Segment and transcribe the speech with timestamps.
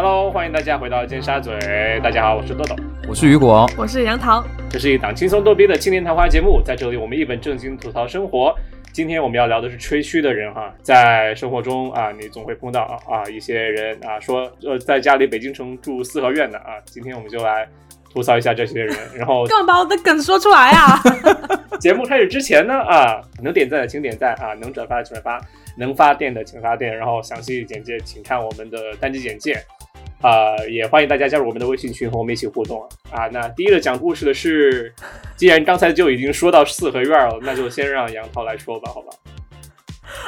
[0.00, 1.50] Hello，欢迎大家回到尖沙咀。
[2.00, 2.76] 大家好，我是豆豆，
[3.08, 4.44] 我是雨果，我是杨桃。
[4.70, 8.54] 这是一档轻松逗逼的青年谈话节目，在这里我们一本正经吐槽生活。
[8.92, 17.66] 今天我们要聊的是吹嘘的人哈，在生活中啊，你总会碰到啊一些人啊说呃在家里北京城住四合院的啊，今天我们就来
[18.14, 18.96] 吐槽一下这些人。
[19.18, 21.02] 然后干嘛把我的梗说出来啊？
[21.80, 25.44] 节目开始之前呢啊，能点赞的请点赞啊，能转发的请转发，
[25.76, 26.96] 能发电的请发电。
[26.96, 29.60] 然后详细简介请看我们的单集简介。
[30.20, 33.22] 啊，也欢迎大家加入我们的微信群，和我们一起互动啊！
[33.22, 34.92] 啊，那第一个讲故事的是，
[35.36, 39.08] 既然刚才就已经说到四合院了，那就先让杨涛来说吧，好吧？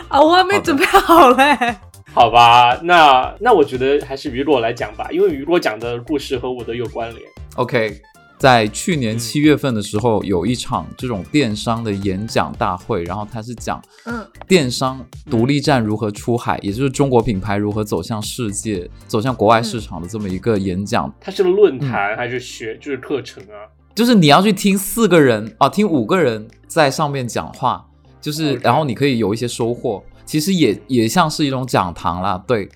[0.09, 1.57] 啊，我还没准备好嘞。
[2.15, 7.23] 好吧，那那我觉得还是雨果来讲吧，因为雨果讲的故事和我的有关联。
[7.57, 7.93] OK。
[8.41, 21.13] 在去年七月份的时候，有一场这种电商的演讲大会，然后他是讲，嗯，电商独立站如何出海，也就是中国品牌如何走向世界、走向国外市场的这么一个演讲。
[21.21, 23.69] 它是论坛还是学就是课程啊？
[23.95, 27.85] 就是你要去听四个人啊，听五个人在上面讲话，
[28.23, 32.71] 就是然后你可以有一些收获，其实也也像是一种讲堂啦，对。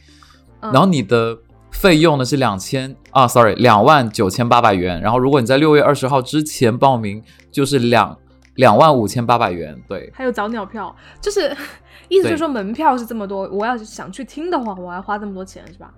[0.61, 1.39] 然后你的。
[1.75, 4.99] 费用呢是两千啊，sorry，两万九千八百元。
[5.03, 7.23] 然后如果你在六月二十号之前报名，
[7.53, 8.17] 就是两
[8.55, 9.79] 两万五千八百元。
[9.87, 11.55] 对，还有早鸟票，就是
[12.09, 15.93] 意思就是说门票是这么多，我要想去听的话，我要花这么多钱是吧？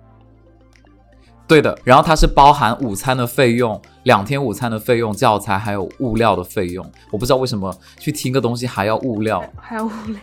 [1.47, 1.79] 对的。
[1.85, 6.85] 然后它是包含午餐的费用，两天午餐的费用，教材还有物料的费用。
[7.11, 10.19] 我不知道为什么去听个东西还要物料， 还要物料。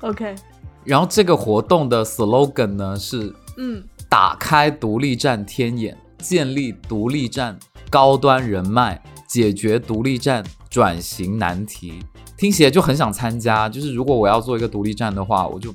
[0.00, 0.34] OK。
[0.82, 3.84] 然后这个活动的 slogan 呢是嗯。
[4.10, 7.56] 打开独立站天眼，建立独立站
[7.88, 12.00] 高端人脉，解决独立站转型难题。
[12.36, 13.68] 听起来就很想参加。
[13.68, 15.72] 就是如果我要做一个独立站的话，我就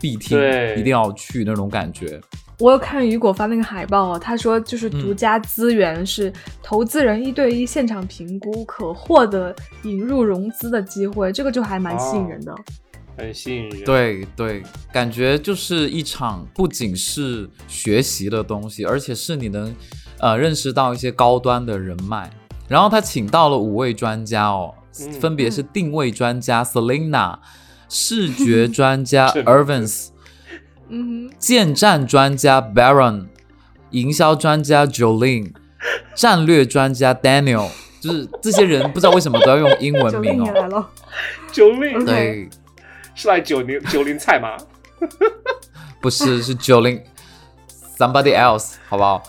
[0.00, 0.36] 必听，
[0.76, 2.20] 一定要去那种感觉。
[2.58, 6.30] 我有看雨果发那个海报，他说就是独家资源是
[6.64, 9.54] 投资人一对一现场评估，可获得
[9.84, 12.52] 引入融资的机会，这个就还蛮吸引人的。
[13.16, 14.62] 很吸引人，对对，
[14.92, 19.74] 感觉就是一场不仅是学习的东西，而且是你能
[20.18, 22.30] 呃认识到一些高端的人脉。
[22.68, 24.72] 然后他请到了五位专家哦，
[25.20, 27.38] 分别是定位专家 Selina、
[27.90, 30.10] 视觉专家 Irvins、
[30.88, 33.26] 嗯，建站专家 Baron、
[33.90, 35.52] 营销专家 Jolin、
[36.14, 37.68] 战略专家 Daniel，
[38.00, 40.86] 就是这些人不知道为什么都要用英文名哦。
[41.52, 42.48] Jolin 对。
[43.20, 44.56] 是来九零九零菜吗？
[46.00, 46.98] 不是，是九零
[47.98, 49.22] somebody else，好不好？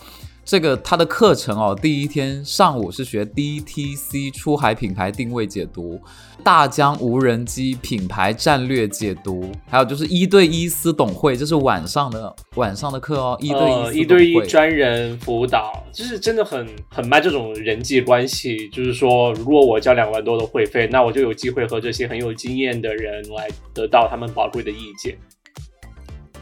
[0.52, 5.98] 这个他的课程哦，第一天上午是学 DTC 出海品牌定位解读，
[6.44, 18.68] 大疆无人机品牌战略解读，还有就是一对一私董会，这是晚上的晚上的课哦，一对一一对一专人辅导，就是真的很很卖这种人际关系。
[18.68, 25.16] 就是说，如果我交两万多的会费，那我就有机会和这些很有经验的人来得到他们宝贵的意见。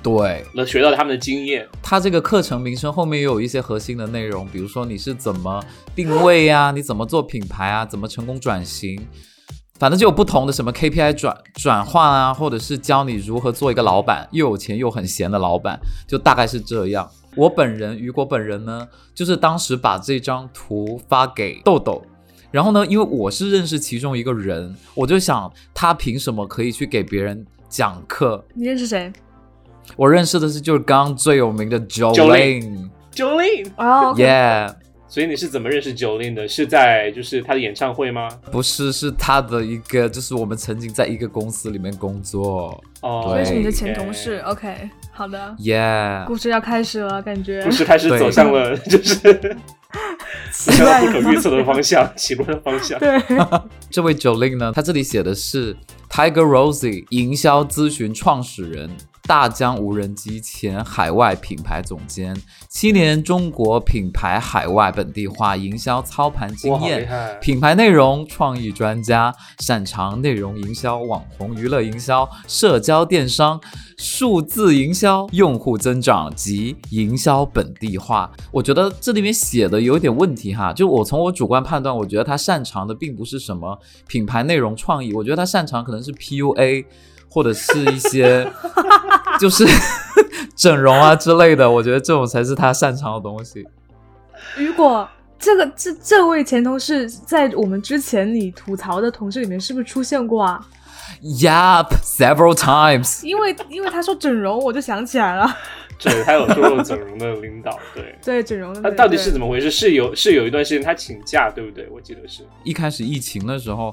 [0.03, 1.69] 对，能学到他们的经验。
[1.83, 5.62] 他这个课程名称后面也有一些核心的内容，比如说你是怎么
[5.94, 8.99] 定位呀，你怎么做品牌啊，怎么成功转型，
[9.78, 15.78] 反正就有不同的什么 KPI 转转换啊，或者是教你如何做一个老板，又有钱又很闲的老板，
[16.09, 17.09] 就大概是这样。
[17.37, 22.03] 我本人雨果本人呢，就是当时把这张图发给豆豆，
[22.50, 28.44] 然后呢，因为我是认识其中一个人，我就想他凭什么可以去给别人讲课？
[28.55, 29.12] 你认识谁？
[29.97, 34.75] 我认识的是就是刚刚最有名的 Jolin，Jolin，哦，Yeah，
[35.09, 36.47] 所以你是怎么认识 Jolin 的？
[36.49, 38.28] 是在就是他的演唱会吗？
[38.51, 44.39] 不是，是他的一个，就是我们曾经在一个公司里面工作，哦，所以是你的前同事。
[44.47, 47.62] OK，好的，Yeah，故事要开始了，感觉。
[47.65, 49.17] 故事开始走向了 就是
[50.53, 52.99] 走向了不可预测的方向，起落的方向。
[53.01, 53.21] 对，
[53.91, 55.77] 这位 Jolin 呢，他这里写的是
[56.09, 58.89] Tiger Rosie 营销咨询创始人。
[59.22, 62.37] 大疆无人机前海外品牌总监，
[62.69, 67.09] 七年中国品牌海外本地化营销操盘经验，
[67.41, 73.61] 品牌内容创意专家，擅长内容营销、网红娱乐营销、社交电商、
[73.97, 78.33] 数字营销、用户增长及营销本地化。
[78.51, 83.78] 我觉得这里面写的有点问题哈，就我从我主观判断，我觉得他擅长的并不是什么
[84.09, 86.87] 品牌内容创意，我觉得他擅长可能是 PUA。
[87.33, 88.45] 或者是一些
[89.41, 89.66] 就是
[90.54, 93.66] 整容啊之类的，我觉得这种才是他擅长的东西。
[94.57, 95.09] 如果
[95.39, 100.60] 这个这这位前同事在我们之前你吐槽的同事里面是不是出现过啊
[101.22, 103.25] Yup, several times。
[103.25, 105.57] 因为因为他说整容，我就想起来了。
[105.98, 108.19] 对，他有说过整容的领导， 对。
[108.22, 108.81] 对整容的。
[108.83, 109.71] 他到底是怎么回事？
[109.71, 111.89] 是有是有一段时间他请假，对不对？
[111.91, 113.93] 我记得是一开始疫情的时候，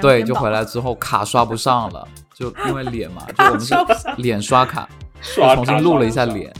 [0.00, 3.74] 对，就回来之后卡刷不上了，就因为脸嘛，就我们是
[4.20, 4.88] 脸刷卡，
[5.20, 6.52] 刷重新录了一下脸。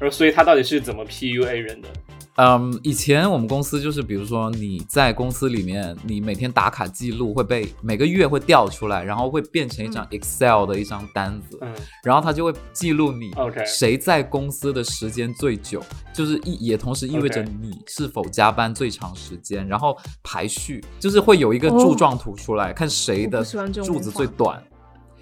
[0.00, 1.88] 而所以他到底是怎么 PUA 人的？
[2.36, 11.72] 嗯，以前我们公司就是，比如说你在公司里面，你每天打卡记录会被每个月会调出来，然后会变成一张 Excel 的一张单子，嗯，
[12.02, 15.80] 然后它就会记录你 OK 谁在公司的时间最久，
[16.12, 24.60] 就是意也同时意味着你是否加班最长时间，然后排序就是会有一个柱状图出来，看谁的柱子最短，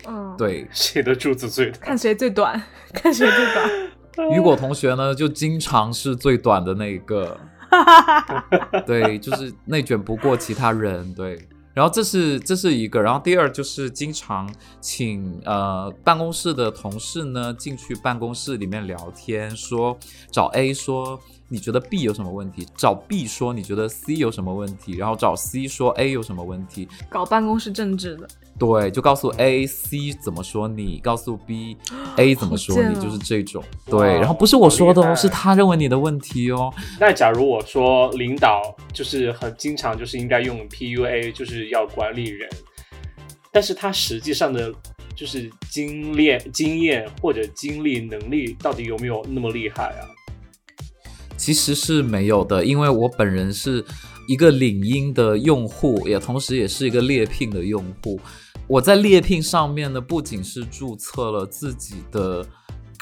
[0.07, 2.63] 嗯，对，谁的柱子最短，看谁最短，
[2.93, 4.33] 看谁最短。
[4.35, 7.39] 雨果同学呢，就经常是最短的那一个，
[8.87, 11.49] 对，就是内卷不过其他人，对。
[11.75, 14.47] 然后这是这是一个，然后第二就是经常
[14.79, 19.99] 请呃办公室的同事呢进去办公室里面聊天，说
[20.31, 28.29] 找 A 说你觉得 B 有什么问题，找 B 说你觉得 C 有什么问题，然后找 C 说 A 有什么问题，搞办公室政治的。
[28.59, 31.77] 对，就告诉 A、C 怎么说你，告诉 B、
[32.17, 33.63] A 怎么说你，就是这种。
[33.87, 36.73] 对，然后不是我说的哦，是他认为你的问题哦。
[37.01, 38.63] 那假如我说领导
[38.93, 42.49] 就是很经常就是应该用 PUA，就是要管理人，
[43.51, 44.73] 但是他实际上的
[45.17, 50.07] 就是经验、经验或者经历能力到底有没有那么厉害啊？
[51.37, 53.85] 其实是没有的，因为我本人是。
[54.29, 58.21] 一个领英的用户，也同时也是一个猎聘的用户。
[58.73, 62.43] 我在猎聘上面呢，不仅是注册了自己的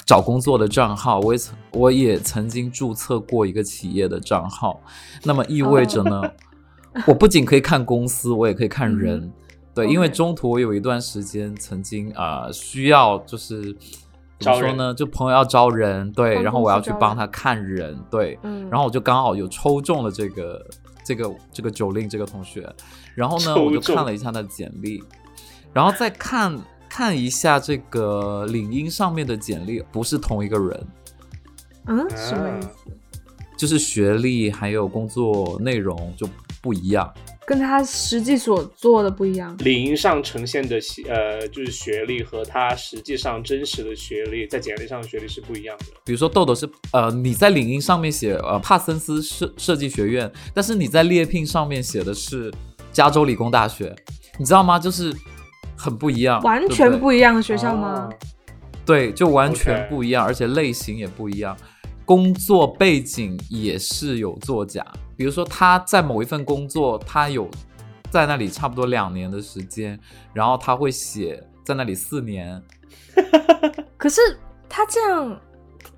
[0.05, 4.81] 找工作的账号，我也曾我也曾经注册过一个企业的账号。
[5.23, 6.23] 那么意味着呢，
[7.07, 9.33] 我不仅可以看公司，我也可以看人。
[9.73, 13.73] 对，因为中途我有一段时间曾经啊需要就是
[14.41, 18.37] 怎么说呢，就朋友要招人，对，然后我要去帮他看人，对，
[18.69, 20.61] 然后我就刚好有抽中了这个。
[21.03, 22.73] 这个这个九令这个同学，
[23.17, 25.03] 然后呢，我就看了一下他的简历，
[25.73, 26.59] 然后再看
[26.89, 30.87] 看一下这个领英上面的简历，不是同一个人。
[31.87, 32.69] 嗯，什么意思？
[33.57, 36.29] 就是学历还有工作内容就
[36.63, 37.13] 不一样。
[37.47, 39.57] 跟他实际所做的不一样。
[39.59, 40.79] 领英上呈现的
[41.09, 45.87] 呃，就是学历和他实际上真实的学历，在简历上的学历是不一样的。
[46.05, 52.53] 比如说豆豆是呃，你在领英上面写呃帕森斯设设计学院，但是你在猎聘上面写的是
[52.93, 53.95] 加州理工大学，
[54.39, 54.79] 你知道吗？
[54.79, 55.13] 就是
[55.81, 58.07] 很不一样，完全不一样的学校吗？
[58.85, 61.57] 对，就完全不一样，而且类型也不一样。
[62.05, 64.85] 工作背景也是有作假，
[65.17, 67.49] 比如说他在某一份工作，他有
[68.11, 69.99] 在那里差不多两年的时间，
[70.35, 72.61] 然后他会写在那里四年。
[73.97, 74.21] 可是
[74.69, 75.41] 他这样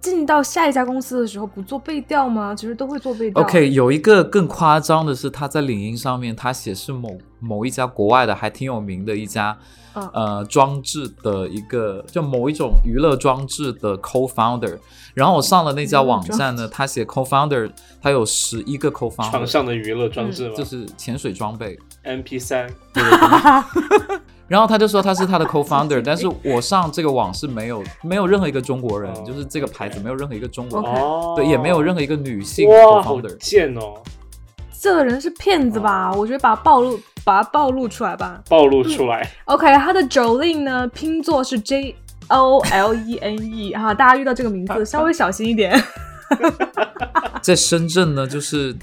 [0.02, 2.54] 进到下一家公司的时候不做背调吗？
[2.54, 3.40] 其实都会做背调。
[3.42, 9.56] OK，有一个更夸张的是，他在领英上面他写是某某一家国外的还挺有名的一家。
[9.94, 14.78] 呃，装置的一个，就某一种娱乐装置的 co-founder，
[15.12, 17.70] 然后我上了那家网站呢，他写 co-founder，
[18.00, 19.30] 他有十一个 co-founder。
[19.30, 20.54] 床上的娱乐装置吗？
[20.56, 22.70] 就是潜水装备，MP 三。
[24.52, 30.92] 然后他就说他是他的 co-founder，但是我上这个网是没有没有任何一个中国人，就是这个牌子没有任何一个中国人，
[31.36, 33.34] 对，也没有任何一个女性 co-founder。
[33.38, 33.94] 贱哦！
[34.78, 36.12] 这个人是骗子吧？
[36.12, 38.42] 我觉得把他暴露，把他暴露出来吧。
[38.46, 39.26] 暴露出来。
[39.46, 41.96] OK，他的 Jolene 呢，拼作是 J
[42.28, 45.82] O L E N E 哈，大家遇到这个名字 稍微小心一点。
[47.40, 48.76] 在深圳呢，就是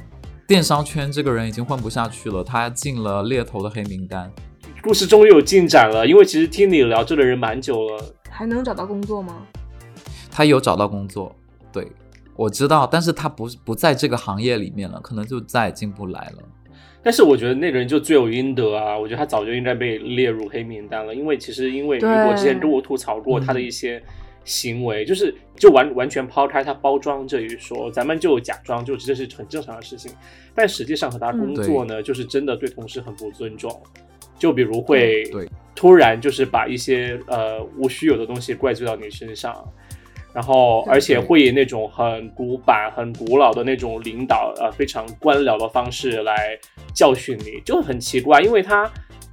[0.47, 4.31] 电商圈这个人已经混不下去了，他进了猎头的黑名单。
[4.81, 8.15] 故事终于有进展了，因为其实听你聊这的人蛮久了。
[8.29, 9.45] 还能找到工作吗？
[10.31, 11.35] 他有找到工作，
[11.71, 11.87] 对。
[12.35, 16.43] 我知道，但是他不不在这个行业里面了，可能就再也进不来了。
[17.03, 18.97] 但是我觉得那个人就罪有应得啊！
[18.97, 24.01] 我觉得他早就应该被列入黑名单了，因为其实因为雨果之前跟我吐槽过他的一些
[24.45, 30.13] 行为，就是就完完全抛开他包装这一说，咱们就假装就这是很正常的事情。
[30.55, 33.81] 但实际上和他工作呢，就是真的对同事很不尊重，
[34.39, 35.23] 就比如会
[35.75, 39.53] 突然就是把一些呃无需有的东西怪罪到你身上。
[40.31, 46.55] 然后，而且会以那种很古板、很古老的那种领导，呃，非常官僚的方式来
[46.93, 48.39] 教训你，就很奇怪。
[48.39, 48.83] 因为他，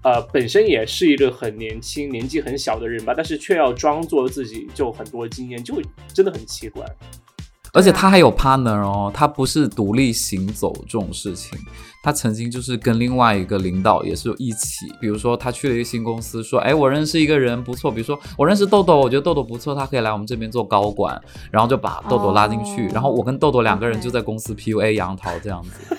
[0.03, 5.75] 呃，本身也是一个很年轻、年纪很小的人吧，但是却要装作自己就很多经验，就
[6.15, 6.83] 真的很奇怪。
[7.77, 11.59] 而且他还有 partner 哦，他不是独立行走这种事情，
[12.03, 22.91] 他曾经就是跟另外一个领导也是一起，比如说他去了一个新公司，说，哎，我认识一个人不错，比如说我认识豆豆，我觉得豆豆不错，他可以来我们这边做高管，然后就把豆豆拉进去，哦。
[22.95, 25.97] 然后我跟豆豆两个人就在公司 PUA 杨桃这样子。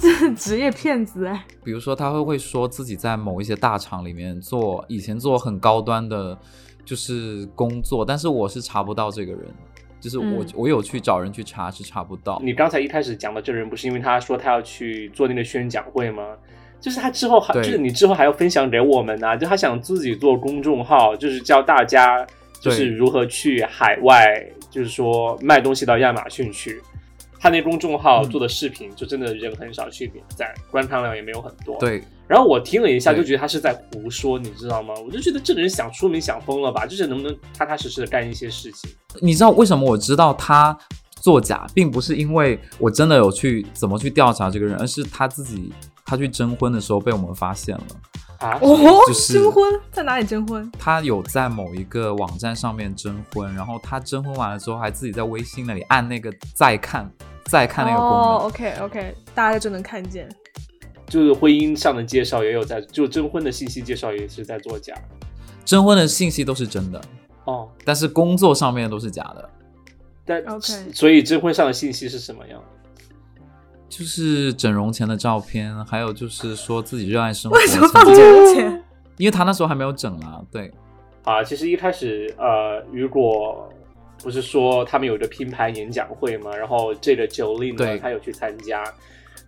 [0.00, 1.44] 这是职业骗子哎。
[1.64, 6.38] 比如说他会会说自己在某一些大厂里面做以前做很高端的，
[6.84, 9.52] 就是工作，但是我是查不到这个人，
[10.00, 12.40] 就是我、嗯我有去找人去查是查不到。
[12.42, 16.36] 你刚才一开始讲的这人，不是因为他说他要去做那个宣讲会吗？
[16.80, 22.24] 就是他之后还，就是你之后还要分享给我们啊、就他想自己做公众号，就是教大家
[22.60, 24.24] 就是如何去海外，
[24.70, 26.80] 就是说卖东西到亚马逊去。
[27.40, 31.78] 他那公众号嗯做的视频，就真的人很少去点赞，观看量也没有很多。
[31.78, 34.92] 对，然后我听了一下，就觉得他是在胡说，你知道吗？
[35.06, 36.84] 我就觉得这个人想出名想疯了吧？
[36.84, 38.90] 就是能不能踏踏实实的干一些事情？
[39.20, 40.76] 你知道为什么我知道他
[41.20, 45.72] 作假，并不是因为我真的有去怎么去调查这个人，而是他自己
[46.04, 47.84] 他去征婚的时候被我们发现了。
[48.38, 48.58] 啊？
[48.60, 50.70] 哦，就是征婚在哪里征婚？
[50.78, 57.10] 他有在某一个网站上面征婚，然后他征婚完了之后，还自己在微信那里按那个再看
[57.44, 58.18] 再看那个功能。
[58.18, 60.28] 哦，OK OK，大家就能看见。
[61.06, 64.94] 就是婚姻上的介绍也有在，就征婚的信息介绍也是在作假。
[65.64, 67.00] 征婚的信息都是真的，
[67.44, 69.50] 哦，但是工作上面都是假的，
[70.26, 72.62] 但 OK 所以征婚上的信息是什么样？
[73.88, 77.56] 就是整容前的照片，还有就是说自己热爱生活。
[77.56, 78.84] 为什么放整容前？
[79.16, 80.70] 因为他那时候还没有整啊，对，
[81.24, 83.68] 啊，其实一开始呃，雨果
[84.22, 88.84] 不是说他们有一个拼盘演讲会嘛，然后这个九令呢，他有去参加。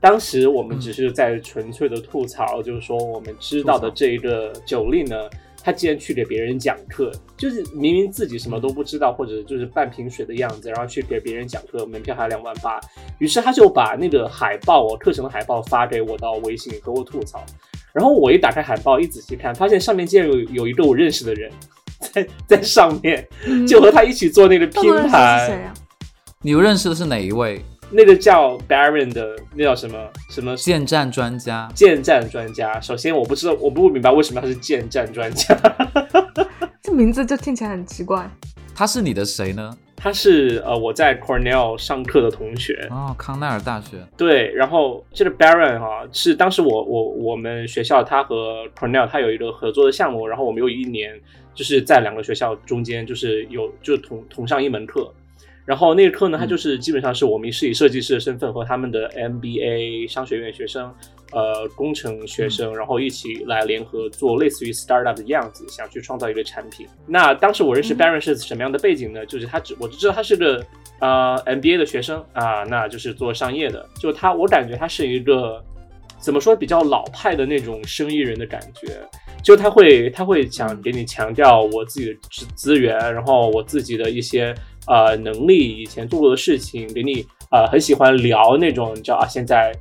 [0.00, 5.14] 当时我们嗯只是在纯粹的吐槽，就是说我们知道的这一个九令呢，
[5.62, 12.80] 他竟然去给别人讲课，就是明明自己什么都不知道，或者就是半瓶水的样子，然后去给别人讲课，门票还两万八。
[13.18, 17.44] 于是他就把那个海报我，课程的海报发给我到微信和我吐槽。
[17.92, 21.50] 然后我一打开海报，一仔细看，发现上面竟然有有一个我认识的人
[21.98, 25.50] 在在上面，嗯就和他一起做那个拼盘。
[25.62, 25.74] 啊？
[26.42, 31.68] 你认识的是哪一位那个叫 Baron 的，那叫什么什么建战专家？
[31.74, 32.80] 建战专家。
[32.80, 35.56] 首先我不知道，我不明白为什么他是建战专家。
[36.82, 38.30] 这名字就听起来很奇怪。
[38.74, 39.76] 他是你的谁呢？
[39.96, 43.98] 他是呃我在 Cornell 上课的同学，哦，康奈尔大学。
[44.16, 51.20] 对，然后这个 Baron 哈、是当时我我我们学校他和 Cornell 他有一个合作的项目，然后我们有一年
[51.54, 55.12] 就是在两个学校中间就是有就同同上一门课，
[55.70, 60.92] 然后那个课呢，他就是基本上是我们是以设计师的身份和他们的 MBA 商学院学生。
[61.32, 66.88] 呃，工程学生，然后一起来联合做类似于 startup 的样子，想去创造一个产品。
[67.06, 69.24] 那当时我认识嗯 Baron 是什么样的背景呢？
[69.26, 70.60] 就是他只我只知道他是个
[70.98, 73.88] 呃 MBA 的学生啊，那就是做商业的。
[73.94, 75.64] 就他，我感觉他是一个
[76.18, 79.00] 怎么说比较老派的那种生意人的感觉。
[79.40, 84.52] 就他会他会想给你强调我自己的资资源，然后我自己的一些
[84.90, 89.72] 呃能力，以前做过的事情，给你呃很喜欢聊那种你知道啊现在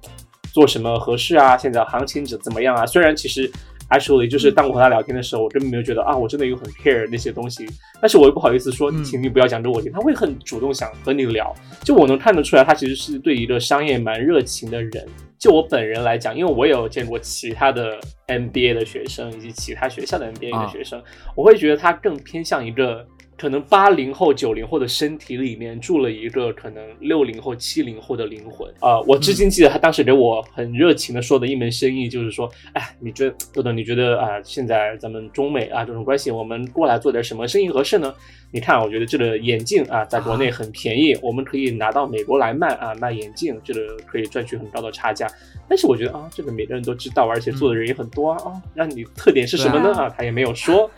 [0.54, 2.86] 做什么合适啊，现在行情怎怎么样啊？
[2.86, 3.52] 虽然其实
[3.90, 7.66] actually 就是当我和他聊天的时候，我根本没有觉得啊我真的有很 care 那些东西，
[8.00, 9.92] 但是我又不好意思说，嗯请你不要讲给我听。
[9.92, 11.52] 他会很主动想和你聊，
[11.84, 15.08] 就我能看得出来，他其实是对一个商业蛮热情的人。
[15.40, 17.98] 就我本人来讲，因为我也有见过其他的
[18.28, 21.02] MBA 的学生以及其他学校的 MBA 的啊学生，
[21.34, 23.08] 我会觉得他更偏向一个
[23.40, 28.70] 可能八零后、九零后的身体里面住了一个可能六零后、七零后的灵魂。
[28.82, 38.14] 啊、我至今记得他当时给我很热情的说的一门生意，就是说，哎，你觉得豆豆，你觉得啊、现在咱们中美啊这种关系，我们过来做点什么生意合适呢？
[38.52, 45.28] 你看，我觉得这个眼镜啊，在国内很便宜，我们可以拿到美国来卖啊，卖眼镜，这个可以赚取很高的差价。
[45.70, 48.38] 但是我觉得啊，这个每个人都知道，而且做的人也很多啊。
[48.44, 49.94] 啊，那你特点是什么呢？
[49.94, 50.90] 啊，他也没有说。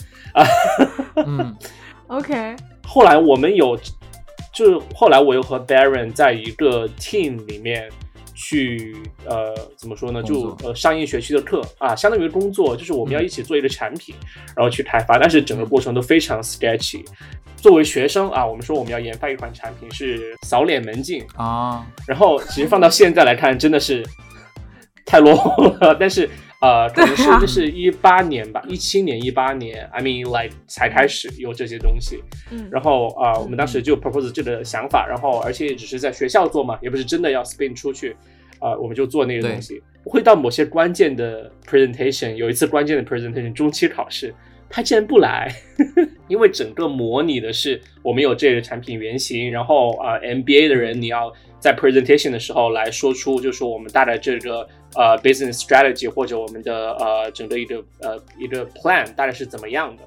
[1.26, 1.54] 嗯，
[2.12, 3.78] OK，后来我们有，
[4.54, 7.90] 就是后来我又和 Baron 在一个 team 里面
[8.36, 10.22] 去，呃，怎么说呢？
[10.22, 14.14] 就呃上一学期的课啊，相当于工作，就是我们要一起做一个产品，
[14.58, 17.06] 然后去开发，但是整个过程都非常 sketchy。
[17.56, 24.06] 作为学生啊，我们说我们要研发一款产品是扫脸门禁，啊，然后其实放到现在来看，真的是
[25.06, 25.96] 太落后了。
[25.98, 26.30] 但是
[26.62, 27.38] 呃，可能是对啊。
[27.42, 32.24] 那是一八年吧，一七年、一八年，I mean like 才开始有这些东西。
[32.52, 38.16] 嗯，然后啊、呃我们当时就 propose 这个想法，然后而且也只是在学校做嘛，也不是真的要 spin 出去，
[38.60, 39.82] 啊、我们就做那个东西。
[40.04, 44.34] 会到某些关键的 presentation，有一次关键的 presentation 中期考试，
[44.70, 45.52] 他竟然不来，
[46.28, 60.04] 因为整个模拟的是我们有这个产品原型，然后啊、呃 MBA 的人你要在 presentation 的时候来说出，就是说我们大概这个呃 business strategy 或者我们的呃整个一个呃一个 plan 大概是怎么样的。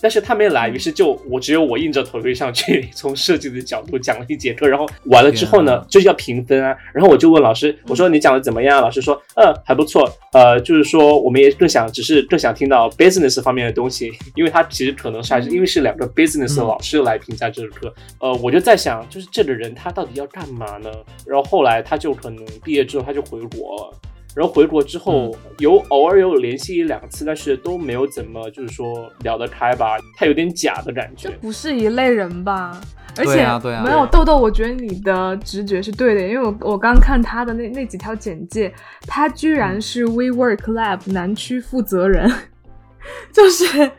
[0.00, 6.76] 但是他没来，于是就我只有我硬着头皮上去，从设计的角度讲了一节课，然后完了之后呢就是要评分啊。
[6.92, 8.80] 然后我就问老师，我说你讲的怎么样？
[8.80, 10.10] 老师说，嗯，还不错。
[10.32, 17.92] 呃，就是说我们也更想，只是更想听到 business 方面的东西，因为他其实可能是还是因为是两个 business 的嗯老师来评价这个课。
[18.20, 20.90] 呃，我就在想，就是这个人他到底要干嘛呢？
[21.26, 23.98] 然后后来他就可能毕业之后他就回国了。
[24.34, 31.36] 然后回国之后有偶尔有联系一两次，但是都没有怎么就是说聊得开吧，他有点假的感觉这。
[31.38, 32.80] 不是一类人吧？
[33.16, 38.72] 而且对啊对啊没有豆豆，我觉得你的直觉是对的，因为我我刚看他的那那几条简介，
[39.08, 42.32] 他居然是 WeWork Lab 南区负责人。
[43.32, 43.90] 就是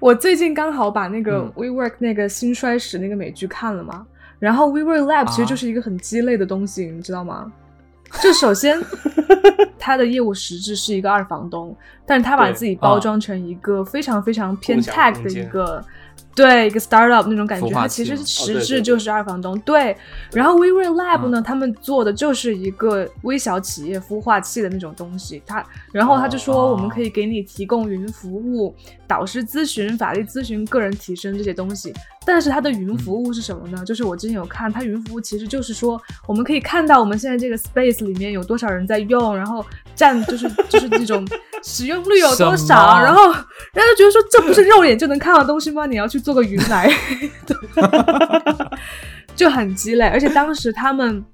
[0.00, 4.04] 我最近刚好把那个嗯 WeWork 那个兴衰史那个美剧看了嘛，
[4.38, 7.50] 然后 WeWork Lab 其实啊就是一个很鸡肋的东西，你知道吗？
[8.22, 8.80] 就首先，
[9.78, 15.84] 他的业务实质是一个二房东，但是他把自己包装成一个非常非常偏 tech 的一个，
[16.34, 19.58] 对一个 startup 那种感觉，孵化它其实实质就是二房东。
[19.60, 19.96] 对，
[20.32, 25.42] 然后 WeWork Lab 嗯呢，他们做的就是一个微小企业孵化器的那种东西。
[25.46, 28.74] 他，然后他就说，哦我们可以给你提供云服务、
[29.06, 31.92] 导师咨询、法律咨询、个人提升这些东西。
[32.28, 33.84] 但是它的云服务是什么呢？
[33.84, 41.24] 就是我之前有看，它云服务其实就是说，我们可以看到我们现在这个 space 里面有多少人在用，然后占就是就是那种
[41.62, 43.34] 使用率有多少，然后人
[43.74, 45.86] 家就觉得说这不是肉眼就能看到的东西吗？
[45.86, 46.90] 你要去做个云来，
[49.34, 50.06] 就很鸡肋。
[50.08, 51.24] 而且当时他们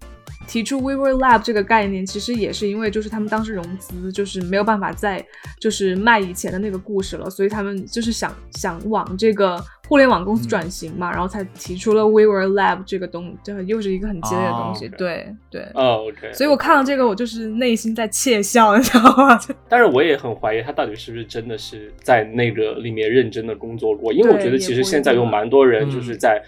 [0.47, 5.25] 提出 WeWork Lab 这个概念，其实也是因为就是他们当时融资就是没有办法再
[5.61, 14.87] 就是卖以前的那个故事了，所以他们就是想想往这个互联网公司转型嘛，然后才提出了 WeWork Lab 这个东，这又是一个很鸡肋的东西。
[14.87, 16.32] 哦对对，哦，OK。
[16.32, 19.38] 所以我看到这个，我就是内心在窃笑， 你知道吗？
[19.68, 26.42] 但是我也很怀疑他到底是不是真的是在那个里面认真的工作过，因为我觉得其实现在有蛮多人就是在，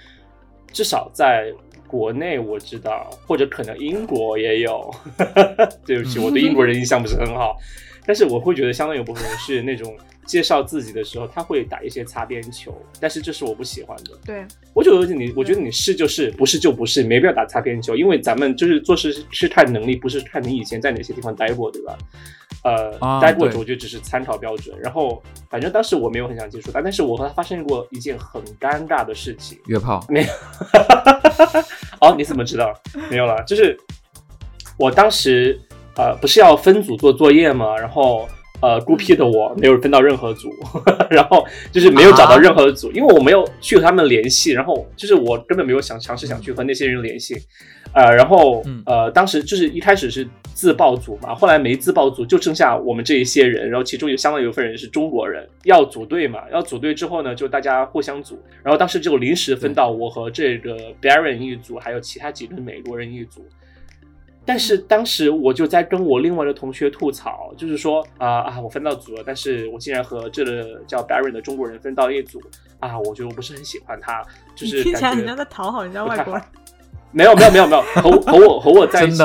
[0.72, 1.52] 至少在
[1.86, 4.90] 国内我知道，或者可能英国也有，
[5.84, 7.58] 对不起，我对英国人印象不是很好，
[8.06, 9.94] 但是我会觉得相当有部分人是那种
[10.26, 14.18] 介绍自己的时候，他会打一些擦边球，但是这是我不喜欢的。
[14.24, 21.96] 对，我觉得你，我觉得你是就是，不是就不是，没必要打擦边球，因为咱们就是做事是看能力，不是看你以前在哪些地方待过，对吧？
[22.64, 24.74] 呃，啊待过我觉得只是参考标准。
[24.80, 29.58] 然后，反正当时我没有很想接触他，但是我和他发生过一件很尴尬的事情。
[29.66, 30.28] 约炮， 没有，
[32.00, 32.72] 哦，你怎么知道？
[33.10, 33.76] 没有了，就是
[34.78, 35.60] 我当时
[35.96, 37.76] 呃不是要分组做作业吗？
[37.76, 38.26] 然后
[38.64, 40.48] 呃孤僻的我没有分到任何组，
[41.10, 47.34] 然后就是没有找到任何组，因为我没有去和他们联系，然后就是我根本没有想尝试想去和那些人联系，
[47.92, 48.82] 呃，然后嗯。
[48.86, 63.44] 呃当时就是一开始是自报组嘛，后来没自报组，就剩下我们这一些人，然后其中有相当有一部分人是中国人，要组队嘛，要组队之后呢，就大家互相组，然后当时就临时分到我和这个 Baron 一组，还有其他几个美国人一组。
[64.46, 72.42] 但是当时我就在跟我另外的同学吐槽，就是说啊啊，我分到组了，但是我竟然和这个叫 Barry 的中国人分到一组
[72.78, 74.22] 啊，我觉得我不是很喜欢他，
[74.54, 76.42] 就是听起来感觉人家在讨好人家外国人。
[77.10, 79.22] 没有没有没有没有，和我和我和我在一起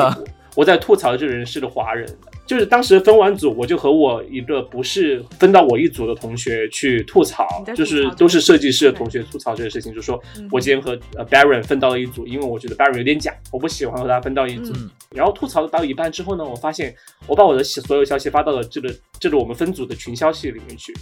[0.55, 2.07] 我在吐槽这个人是个华人，
[2.49, 14.73] 就是当时分完组，我就和我一个不是分到我一组的同学去吐槽，吐槽就是都是设计师的同学吐槽这个事情，就说嗯我今天和呃 Baron 分到了一组，因为我觉得 Baron 有点假，我不喜欢和他分到一组。
[14.73, 16.93] 嗯然后吐槽到一半之后呢，我发现
[17.27, 20.95] 我把我的所有消息发到了这个这个我们分组的群消息里面去。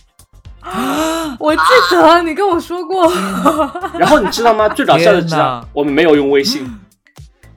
[0.60, 3.10] 啊 我记得你跟我说过，
[4.00, 4.68] 然后你知道吗？
[4.70, 5.36] 最搞笑的是，
[5.74, 6.66] 我们没有用微信，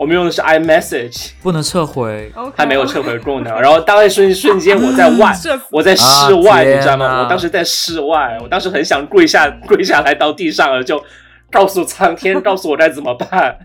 [0.01, 1.33] 我们用的是 iMessage。
[1.43, 2.33] 不能撤回。
[2.35, 3.61] OK 它没有撤回功能。
[3.61, 5.31] 然后当那瞬瞬间我在外，
[5.71, 7.23] 我在室外，啊你知道吗？
[7.23, 11.05] 我当时在室外，我当时很想跪下跪下来到地上了，就
[11.51, 13.59] 告诉苍天， 告诉我该怎么办。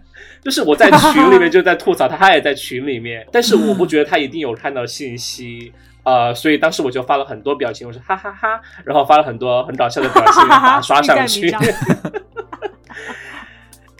[0.44, 5.72] 就是我在群里面就在吐槽他，他也在群里面， 但是我不觉得他一定有看到信息。
[6.04, 11.50] 呃，所以当时我就发了很多表情，我说哈哈哈然后发了很多很搞笑的表情，把它刷上去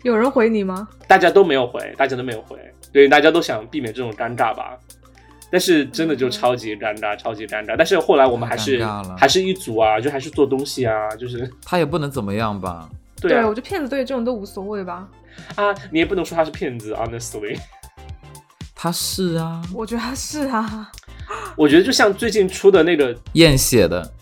[0.06, 0.88] 有人回你吗？
[1.08, 2.56] 大家都没有回，大家都没有回，
[2.94, 4.78] 对，大家都想避免这种尴尬吧。
[5.50, 7.74] 但是真的就超级尴尬，超级尴尬。
[7.76, 8.86] 但是后来我们还是
[9.18, 12.88] 还是一组啊，就还是做东西啊，就是他也不能怎么样吧？
[13.20, 15.08] 对啊我觉得骗子对这种都无所谓吧。
[15.56, 17.58] 啊，你也不能说他是骗子，honestly。
[18.76, 20.92] 他是啊，我觉得他是啊，
[21.58, 24.14] 我觉得就像最近出的那个，验血的，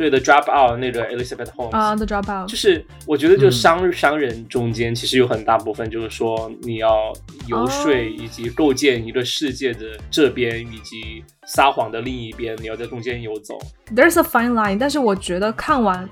[0.00, 3.52] 对的 Drop Out 那个 Elizabeth Holmes 啊、t h e Dropout 就是我觉得，就嗯。
[3.52, 7.12] 商、商人中间其实有很大部分就是说，你要
[7.46, 13.58] 游说哦以及构建一个世界的这边，以及撒谎的另一边，你要在中间游走。
[13.94, 16.08] There's a fine line，但是我觉得看完，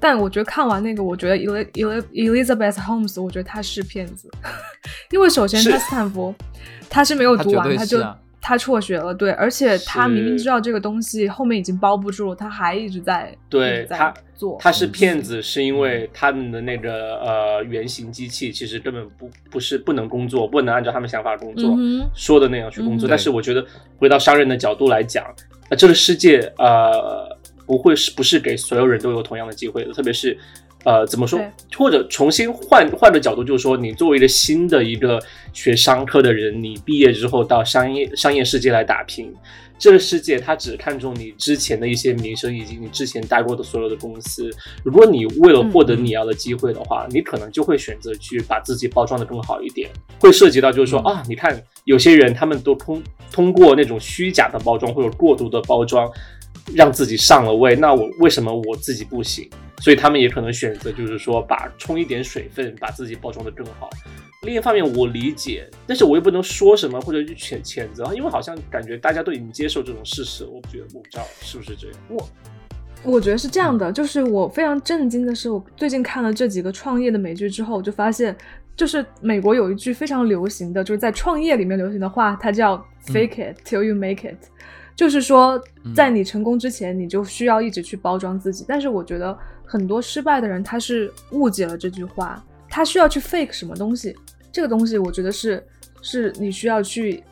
[0.00, 4.30] 但我觉得看完那个，我觉得 El El Elizabeth Holmes，我觉得他是骗子，
[5.12, 5.70] 因为首先是。
[5.70, 6.34] 他斯坦福
[6.88, 7.98] 他是没有读完，他就
[8.46, 21.74] 他辍学了，对，而且他明明知道这个东西后面已经包不住了，他还一直在一直在对他做，他是骗子，是因为他们的那个呃原型机器其实根本不不是不能工作，不能按照他们想法工作。
[21.76, 23.08] 嗯说的那样去工作。
[23.08, 23.66] 嗯但是我觉得
[23.98, 25.24] 回到商人的角度来讲，
[25.68, 27.28] 呃，这个世界呃
[27.66, 30.38] 不会是不是给所有人都有同样的机会的，特别是。
[30.86, 31.40] 呃，怎么说？
[31.76, 35.20] 或者重新换换个角度，就是说，你作为一个新的一个
[35.52, 39.34] 学商科的人，你毕业之后到商业商业世界来打拼，
[39.76, 44.48] 这个世界它只看重你之前的一些名声以及你之前待过的所有的公司。
[44.84, 56.08] 如果你为了获得嗯你要的机会的话，你可能就会选择去把自己包装的更好一点，会涉及到就是说、嗯啊，你看有些人他们都通通过那种虚假的包装或者过度的包装，
[56.76, 59.50] 让自己上了位，那我为什么我自己不行？
[59.80, 63.90] 所以他们也可能选择就是说把冲一点水分，把自己包装的更好。
[64.42, 70.44] 另一方面，我理解，但是我又不能说什么或者去谴谴责，因为好像感觉大家都已经接受这种事实。
[70.44, 71.96] 我不觉得，我不知道是不是这样。
[73.02, 78.36] 我觉得是这样的，就是我非常震惊的是，我最近看了这几个创业的美剧之后，我就发现，
[78.76, 84.36] 就是美国有一句非常流行的，就是在创业里面流行的话，它叫 “fake it till you make it”，、
[84.96, 85.60] 就是说，
[85.94, 88.64] 在你成功之前，你就需要一直去包装自己。
[88.66, 89.36] 但是我觉得
[89.66, 94.16] 很多失败的人，他是误解了这句话，他需要去 fake 什么东西，
[94.52, 95.62] 这个东西我觉得是
[96.00, 97.22] 是你需要去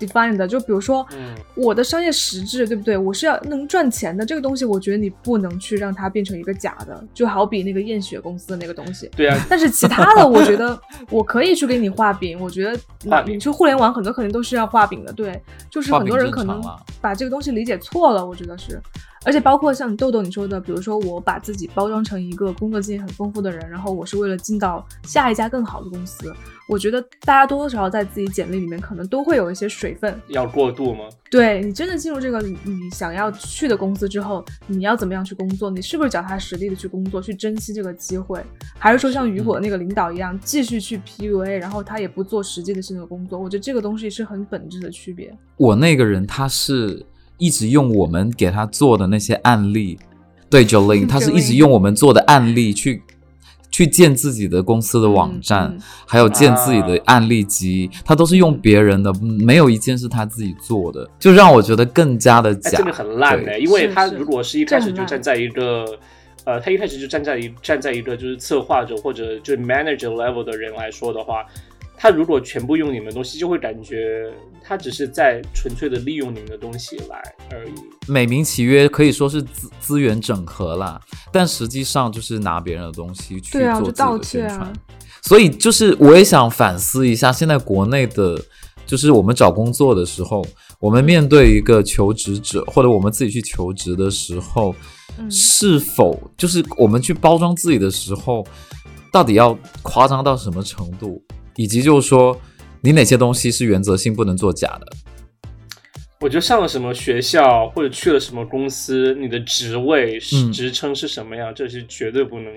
[0.00, 0.48] define 的。
[0.48, 2.96] 就比如说，嗯我的商业实质，对不对？
[2.96, 9.08] 我是要能赚钱的这个东西，我觉得你不能去让它变成一个假的，就好比那个验血公司的那个东西。
[9.14, 10.78] 对啊，但是其他的，我觉得
[11.10, 12.38] 我可以去给你画饼。
[12.40, 16.60] 我觉得 画饼你去互联网很多肯定都是要画饼的，对，就是很多人可能
[17.00, 18.80] 把这个东西理解错了，我觉得是。
[19.24, 26.32] 而且包括像豆豆你说的，比如说我把自己包装成一个工作经验很丰富的人，然后我是为了进到下一家更好的公司，
[26.68, 31.04] 我觉得大家多多少少在自己简历里面可能都会有一些水分，要过度吗？
[31.30, 35.68] 对你真的进入这个你你想要去的公司之后，你要怎么样去工作？
[35.70, 38.40] 你是不是脚踏实地的去工作，去珍惜这个机会，
[38.78, 43.38] 还是说像雨果那个领导一样，继续去 PUA，然后他也不做实际的性的工作？
[43.38, 45.36] 我觉得这个东西是很本质的区别。
[45.56, 47.04] 我那个人他是
[47.38, 49.98] 一直用我们给他做的那些案例，
[50.48, 53.02] 对 Jolin， 他是一直用我们做的案例去
[53.70, 55.82] 去建自己的公司的网站，嗯嗯。
[56.06, 62.78] 还有建自己的案例集，他都是用别人的，没有一件是他自己做的，就让我觉得更加的哎，假。
[62.78, 65.84] 这个很烂的，对因为他如果是一开始就站在一个，
[66.44, 71.44] 呃，他一开始就站在一站在一个就是策划者或者就是 manager level 的人来说的话，
[71.96, 74.30] 他如果全部用你们的东西，就会感觉
[74.62, 77.72] 他只是在纯粹的利用你们的东西来而已。
[78.06, 81.00] 美名其曰可以说是资资源整合啦，
[81.32, 84.60] 但实际上就是拿别人的东西去做自己的宣传。
[84.60, 84.72] 啊，
[85.22, 88.38] 所以就是我也想反思一下，现在国内的，
[88.84, 90.44] 就是我们找工作的时候，
[90.80, 94.74] 我们面对一个求职者，或者我们自己去求职的时候，
[95.16, 98.46] 嗯是否就是我们去包装自己的时候，
[99.10, 101.22] 到底要夸张到什么程度，
[101.56, 102.40] 以及就是说，
[102.80, 104.86] 你哪些东西是原则性不能作假的？
[106.20, 112.50] 我觉得上了什么学校或者去了什么公司，你的职位、嗯职称是什么样，这是绝对不能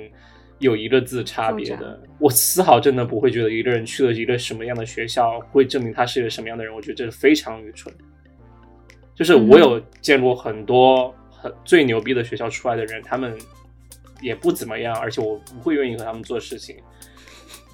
[0.60, 2.00] 有一个字差别的。
[2.18, 7.94] 我丝毫真的不会觉得一个人去了一个什么样的学校会证明他是一个什么样的人，我觉得这是非常愚蠢。
[9.14, 13.38] 就是我有见过很多很最牛逼的学校出来的人，他们
[14.22, 16.78] 也不怎么样，而且我不会愿意和他们做事情。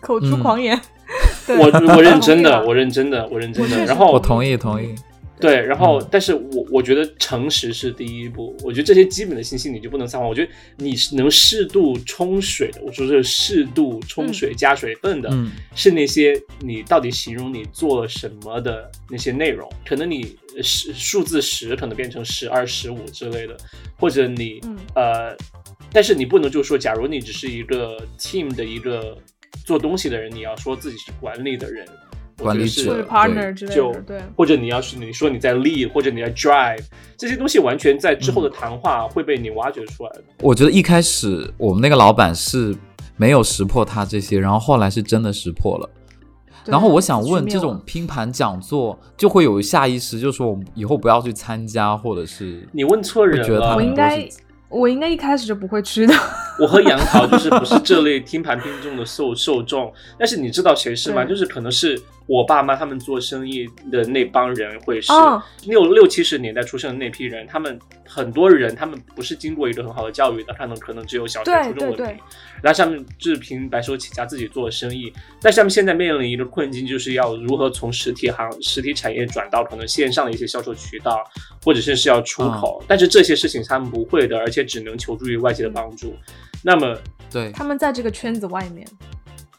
[0.03, 0.79] 口出狂言。
[1.47, 3.85] 对我 我认真的，我认真的，我认真的。
[3.85, 4.93] 然后我同意，同意。
[5.39, 8.55] 对，然后，嗯但是我我觉得诚实是第一步。
[8.63, 10.25] 我觉得这些基本的信息你就不能撒谎。
[10.25, 19.69] 我觉得你是能适度冲水的，我说是适度冲水加水分的，嗯是那些你到底形容你做了什么的那些内容。
[19.85, 23.57] 可能你十数字十可能变成十二、十五之类的，
[23.97, 25.35] 或者你、嗯呃，
[25.91, 29.17] 但是你不能就说，假如你只是一个 team 的一个
[29.65, 31.85] 做东西的人，你要说自己是管理的人，
[32.37, 34.21] 管理是或者者 partner 之类的，对。
[34.35, 36.83] 或者你要是你说你在 lead，或者你在 drive，
[37.17, 40.23] 这些东西完全在之后的谈话会被你挖掘出来的。
[40.41, 42.75] 我觉得一开始我们那个老板是
[43.15, 45.89] 没有识破他这些，然后后来是真的识破了。
[46.65, 54.37] 然后我想问，这种拼盘讲座就会有下意识，就是说我们以后不要去参加，或者是你问错人了，我应该是
[54.73, 56.13] 我应该一开始就不会去的。
[56.59, 61.23] 我和杨桃就是不是这类听盘听众的受受众，但是你知道谁是吗？
[61.23, 65.41] 就是可能是我爸妈他们做生意的那帮人会是哦。
[65.65, 72.05] 六六七十年代出生的那批人，他们很多人他们不是经过一个很好的教育的，他们可能只有小学对初中文凭
[72.61, 81.23] 然后他们就是凭白手起家自己做生意，但是他们现在面临一个困境，就是要如何从实体行实体产业转到可能线上的一些销售渠道，
[81.63, 86.15] 或者是是要出口，但是这些事情他们不会的，而且只能求助于外界的帮助。
[86.63, 86.97] 那么
[87.29, 88.87] 对，他们在这个圈子外面，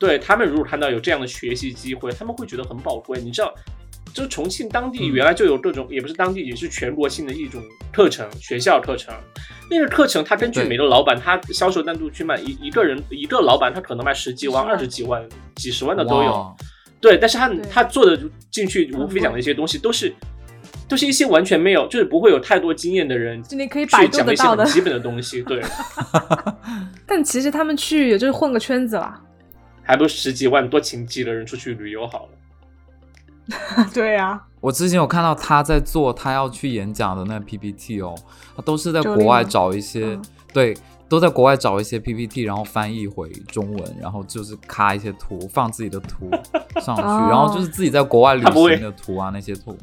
[0.05, 3.19] 对他们如果看到有这样的学习机会，他们会觉得很宝贵。
[3.23, 3.55] 你知道，
[4.12, 9.14] 就是重庆当地嗯原来就有各种，也不是当地，也是全国性的一种课程，学校课程。
[9.71, 16.57] 那个课程，他根据每个老板，他销售单独去卖，一一个人一个老板，他可能卖十几万、二十几万、几十万的都有。
[17.01, 20.14] 对，但是他他做的进去，无非讲的一些东西都是。
[20.87, 24.75] 都是一些完全没有，就是不会有太多经验的人就你可以百去度得到的讲一些很。
[24.75, 25.62] 基本的东西，对，
[27.09, 29.19] 但其实他们去也就是混个圈子啦。
[29.85, 33.85] 还不如十几万多请几个人出去旅游好了。
[33.92, 38.14] 对啊呀、我之前有看到他在做他要去演讲的那个 PPT 哦，
[38.57, 40.23] 他都是在国外找一些嗯
[40.55, 40.75] 对，
[41.11, 46.31] 都在国外找一些 PPT，然后翻译回中文，然后就是咔一些图，放自己的图
[46.81, 49.77] 上去，哦然后就是自己在国外旅行的图啊那些图。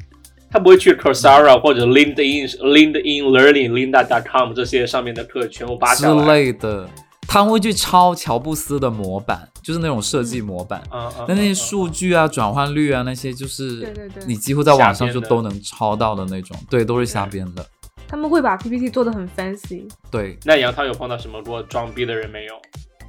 [0.50, 6.26] 他不会去 Coursera 或者 LinkedIn、LinkedIn Learning、Linda.com 这些上面的课全部扒之下来之。
[6.26, 6.88] 类的，
[7.32, 10.82] 他们会去抄乔布斯的模板，就是那种设计模板。
[10.90, 17.64] 嗯嗯，那那些嗯数据啊、转换率啊，那些就是对对对你几乎在网上就都能抄到的那种，对，都是瞎编的。
[18.06, 19.90] 他们会把 PPT 做的很 fancy。
[20.10, 22.54] 对，那杨涛有碰到什么过装逼的人没有？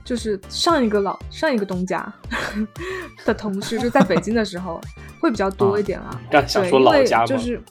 [0.06, 2.14] 就是上一个老上一个东家
[3.26, 4.80] 的同事，就在北京的时候
[5.20, 6.22] 会比较多一点啊。
[6.32, 7.26] 刚想对，说老家吗？
[7.26, 7.62] 就是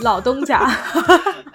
[0.00, 0.66] 老东家。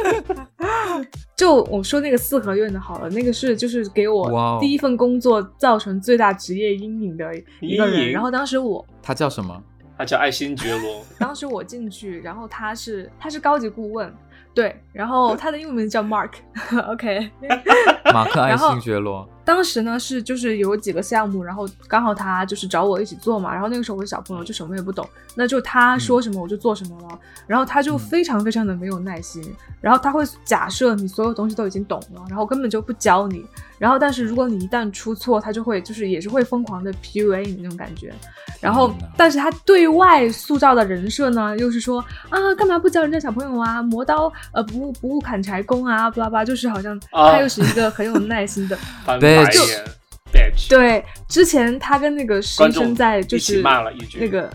[1.36, 8.10] 就我说那个四合院的好了，那个是就是给我哦第一份工作造成最大职业阴影的一个人。
[8.10, 9.62] 然后当时我他叫什么？
[9.96, 14.10] 他叫爱新觉罗， 当时我进去，然后他是他是高级顾问，
[14.54, 17.30] 对，然后他的英文名字叫 Mark，OK，
[18.12, 19.28] 马克·艾然后辛觉罗。
[19.44, 29.42] 当时呢是就是有几个项目，然后刚好他就是找我一起做嘛，然后那个时候我是小朋友，就什么也不懂，那就他说什么我就做什么了，然后他就非常非常的没有耐心，
[29.80, 33.44] 然后他会假设你所有东西都已经懂了，然后根本就不教你，
[33.78, 38.12] 然后但是如果你一旦出错，他就会就是也是会疯狂的 PUA 你那种感觉，
[38.60, 47.30] 然后但是他对外塑造的人设呢，又是说啊干嘛不教人家小朋友啊，磨刀呃不误不误砍柴工啊，巴拉巴拉，就是好像啊。
[47.30, 48.76] 他又是一个很有耐心的。
[49.30, 54.18] Bitch，bitch，对，之前他跟那个实习生在就是骂了一句。
[54.20, 54.50] 那个，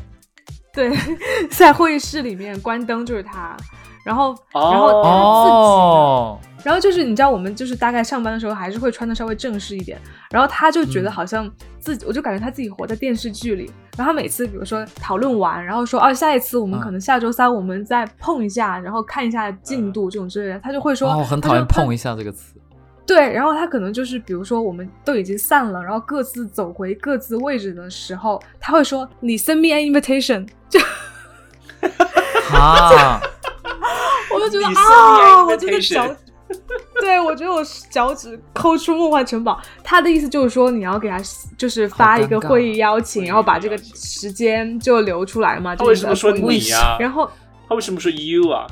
[0.73, 0.91] 对，
[1.51, 3.55] 在会议室里面关灯就是他，
[4.05, 9.99] 然后然后他自己，哦，然后就是你知道我们就是大概上班的时候还是会穿的稍微正式一点，
[10.31, 11.11] 然后他就觉得嗯。
[11.11, 16.81] 好像自己，我就感觉他自己活在电视剧里，然后他每次比如说讨论完，然后说哦下一次我们嗯。
[16.81, 22.55] 可能下周三我们再碰一下，然后看一下进度这种之类的，他就会说，哦，我很讨厌“他说他碰一下”这个词。
[23.05, 30.47] 对，然后他可能就是，比如说我们都已经散了，然后各自走回各自位置的时候，他会说：“你 send me an invitation。
[30.67, 30.79] ”就
[32.51, 33.21] 啊，
[34.33, 36.15] 我就觉得你 send me an 啊，我这个脚，
[36.99, 39.61] 对我觉得我脚趾抠出梦幻城堡。
[39.83, 41.19] 他的意思就是说，你要给他
[41.57, 45.75] 就是发一个会议邀请，然后把这个时间就留出来嘛。
[45.75, 47.29] 他就为什么说你呀、然后
[47.69, 48.65] 他为什么说 you 啊？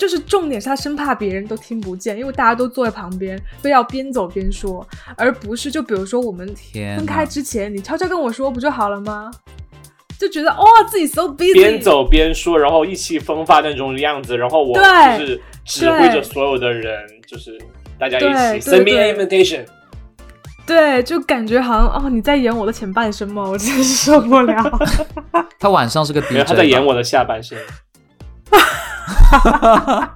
[0.00, 9.30] 就是重点是他生怕别人都听不见，因为大家都坐在旁边，非要边走边说，而不是就比如说我们天分开之前，你悄悄跟我说不就好了吗？
[10.18, 17.60] 就觉得哦，自己 so busy，边走边说，然后意气风发那种样子，然后我就是指挥着所有的人，就是
[17.98, 19.66] 大家一起 send me 对 an invitation。
[20.66, 23.42] 对，就感觉好像哦你在演我的前半生吗？
[23.42, 24.78] 我真是受不了。
[25.58, 27.58] 他晚上是个 DJ，没有，他在演我的下半身。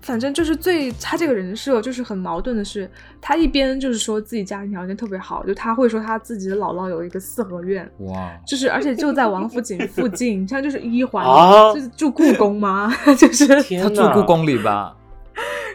[0.00, 12.90] 反正就是最他这个人设就是很矛盾的是，他一边就是说自己家庭条件特别好，就他会说他自己的姥姥有一个四合院，哇，就是而且就在王府井附近， 像就是一环，啊就是住故宫吗？
[13.18, 14.96] 就是他住故宫里吧？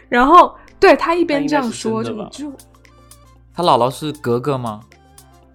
[0.08, 2.52] 然后对他一边这样说，就就
[3.54, 4.80] 他姥姥是格格吗？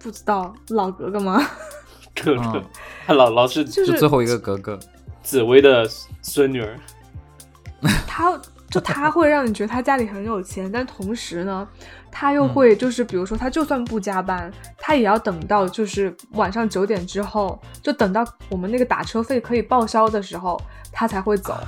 [0.02, 1.46] 不知道老格格吗？
[2.24, 2.64] 哥哥嗯，
[3.06, 4.78] 他姥姥是是最后一个格格。
[5.22, 5.88] 紫薇的
[6.22, 6.78] 孙女儿。
[8.06, 11.66] 他就他会让你觉得他家里很有钱，但同时呢，
[12.10, 20.60] 他嗯又会就是比如说他就算不加班，他也要等到就是晚上九点之后，就等到我们那个打车费可以报销的时候，
[20.92, 21.58] 他才会走。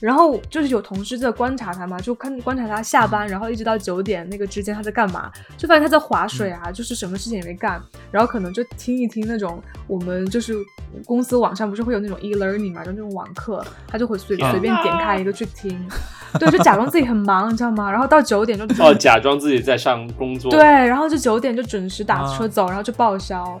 [0.00, 10.54] 然后就是有同事在观察他嘛，就看观察他下班，然后一直到九点那个之间他在干嘛，就发现他在划水啊，就是什么事情也没干，然后可能就听一听那种我们就是
[11.04, 15.76] 公司网上不是会有那种 e learning 嘛，就那种网课，他就会随随便点开一个去听，
[16.38, 17.90] 对，就假装自己很忙，你知道吗？
[17.90, 20.50] 然后到九点就哦，假装自己在上工作。
[20.50, 23.58] 对，然后就九点就准时打车走，然后就报销，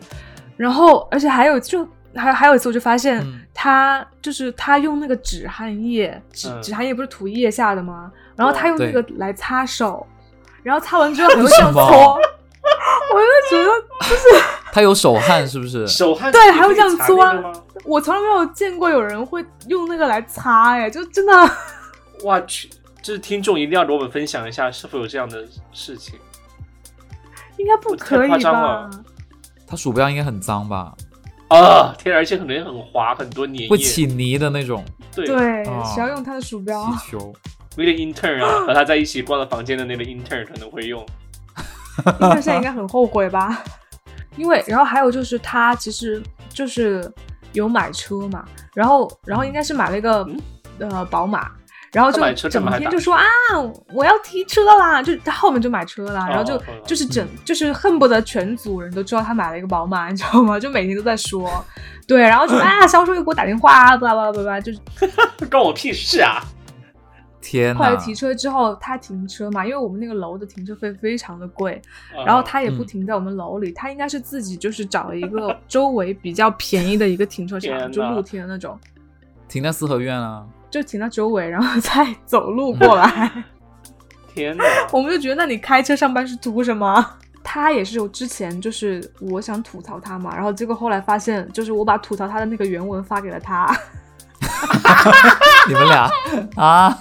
[0.56, 1.86] 然后而且还有就
[2.18, 8.10] 还还有一次我就发现嗯他、就是他用那个止汗液，止嗯止汗液不是涂腋下的吗？
[8.36, 10.06] 然后他用那个来擦手，
[10.62, 15.86] 然后擦完之后还会这样搓，我就觉得就是 他有手汗是不是？
[15.86, 17.64] 手汗对还会这样擦搓？
[17.84, 21.32] 我从来没有见过有人会用那个来擦，哎，就真的
[22.22, 22.68] 我去！
[23.00, 26.18] 就是听众一定要给我们分享一下，是否有这样的事情？
[27.56, 28.90] 应该不可以吧？
[29.66, 30.92] 他鼠标应该很脏吧？
[31.48, 33.68] 啊，天啊，而且可能很滑，很多粘液。
[33.68, 34.84] 会起泥的那种
[35.14, 36.84] 对，对，哦谁要用他的鼠标？
[36.92, 37.34] 气球。
[37.76, 41.04] 为了 intern 啊，和他在一起逛了房间的那个 intern 可能会用。
[42.20, 43.62] 应该现在应该很后悔吧？
[44.36, 47.12] 因为，然后还有就是他其实就是
[47.54, 50.24] 有买车嘛，然后然后应该是买了一个、
[50.78, 51.50] 呃宝马，
[51.92, 53.24] 然后就整天就说啊
[53.92, 60.58] 我要提车啦，就他后面就买车啦，然后就就是整就是恨不得全组人都知道他买了一个宝马，你知道吗？
[60.60, 61.64] 就每天都在说，
[62.06, 64.78] 对，然后就啊 销售又给我打电话啊，巴拉巴拉巴拉，就是
[65.50, 66.42] 关我屁事啊！
[67.40, 67.78] 天哪！
[67.78, 71.80] 后来提车之后，他停车嘛，因为我们那个楼的停车费非常的贵，
[72.14, 78.78] 啊然后他也不嗯停在我们楼里，他应该是自己就是找了一个周围比较便宜的一个停车场，就露天的那种，
[79.48, 83.44] 停在四合院啊，就停到周围，然后再走路过来。
[84.34, 84.64] 天哪！
[84.92, 87.04] 我们就觉得，那你开车上班是图什么？
[87.42, 93.74] 他也是有之前就是我想吐槽他嘛，然后结果后来发现，就是我把吐槽他的那个原文发给了他，
[95.66, 96.10] 你们俩
[96.56, 96.98] 啊，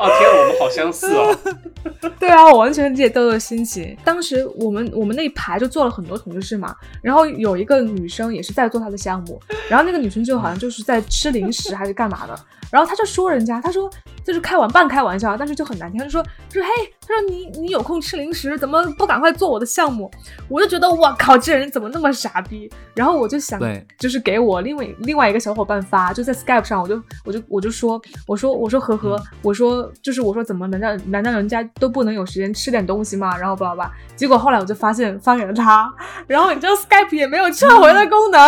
[0.00, 1.38] 哦天啊，我们好相似哦。
[2.18, 3.96] 对啊，我完全理解豆豆的心情。
[4.02, 12.34] 当时我们我们那一排就坐了很多同事嘛，然后有一个女生也是在做她的项目，然后那个女生就好像就是在吃零食还是干嘛的，
[12.70, 13.90] 然后她就说人家，她说
[14.24, 16.68] 就是开玩半开玩笑，但是就很难听，他就说说嘿，
[17.00, 20.10] 他说你你有空吃零食，怎么不赶快做我的项目？
[20.48, 22.70] 我就觉得我靠，这人怎么那么傻逼？
[22.94, 33.36] 然后我就想，对，就是给我另外另外一个小伙伴发，就在 Skype 上，我就我就我就说，我说我说呵呵，嗯我说就是我说怎么难道难道人家都不能有时间吃点东西吗？
[33.36, 35.92] 然后巴拉巴拉，结果后来我就发现发给了他，
[36.26, 38.40] 然后你知道 Skype 也没有撤回的功能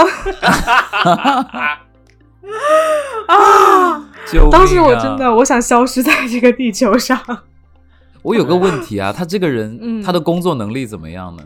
[0.43, 1.81] 啊！
[3.27, 4.09] 啊
[4.51, 7.19] 当时我真的我想消失在这个地球上。
[8.23, 11.43] 我有个问题啊， 他这个人、嗯他的工作能力怎么样呢？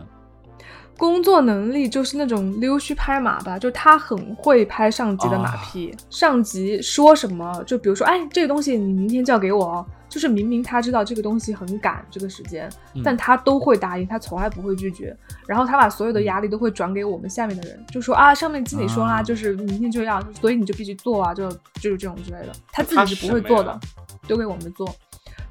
[0.97, 5.95] 工作能力就是那种溜须拍马吧，就他很会拍上级的马屁。
[6.09, 9.85] 上级说什么，就比如说，哎，这个东西你明天就要给我哦。
[10.09, 15.15] 就是明明他知道这个东西很赶这个时间，嗯但他都会答应，他从来不会拒绝。
[15.45, 21.49] 然后他把所有的压力都会转给我们下面的人，就说啊，上面经理说啦，啊就是明天就要，所以你就必须做啊，就
[21.81, 22.53] 就是这种之类的。
[22.71, 23.79] 他自己是不会做的，
[24.27, 24.93] 丢给我们做。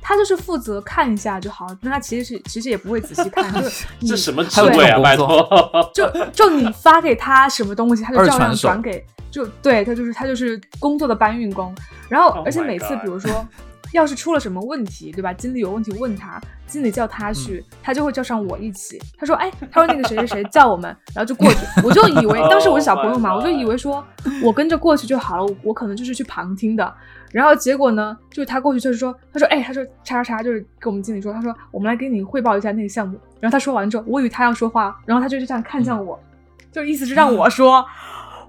[0.01, 5.01] 他就是负责看一下就好，那他其实是其实也不会仔细看， 就是你这什么职还有这位啊？
[5.01, 11.75] 拜托，就就你发给他什么东西，他就照样转给，就对他就是他就是工作的搬运工。
[12.09, 13.45] 然后 Oh 而且每次比如说
[13.93, 15.33] 要是出了什么问题，对吧？
[15.33, 19.01] 经理有问题问他，经理叫他去，他就会叫上我一起。
[19.19, 21.59] 他说，哎，他说那个谁谁谁叫我们，然后就过去。
[21.83, 24.05] 我就以为当时我是小朋友嘛，Oh 我就以为说
[24.43, 26.95] 我跟着过去就好了，我我可能就是 去旁听的。
[27.33, 33.19] 然后结果呢，就是他过去就是说，他说，哎，他说叉叉叉，就是跟我们经理说，他说我们来给你汇报一下那个项目。
[33.41, 36.19] 然后他说完之后，我以为他要说话，然后他就是这样看向我，
[36.73, 37.85] 就意思是让我说。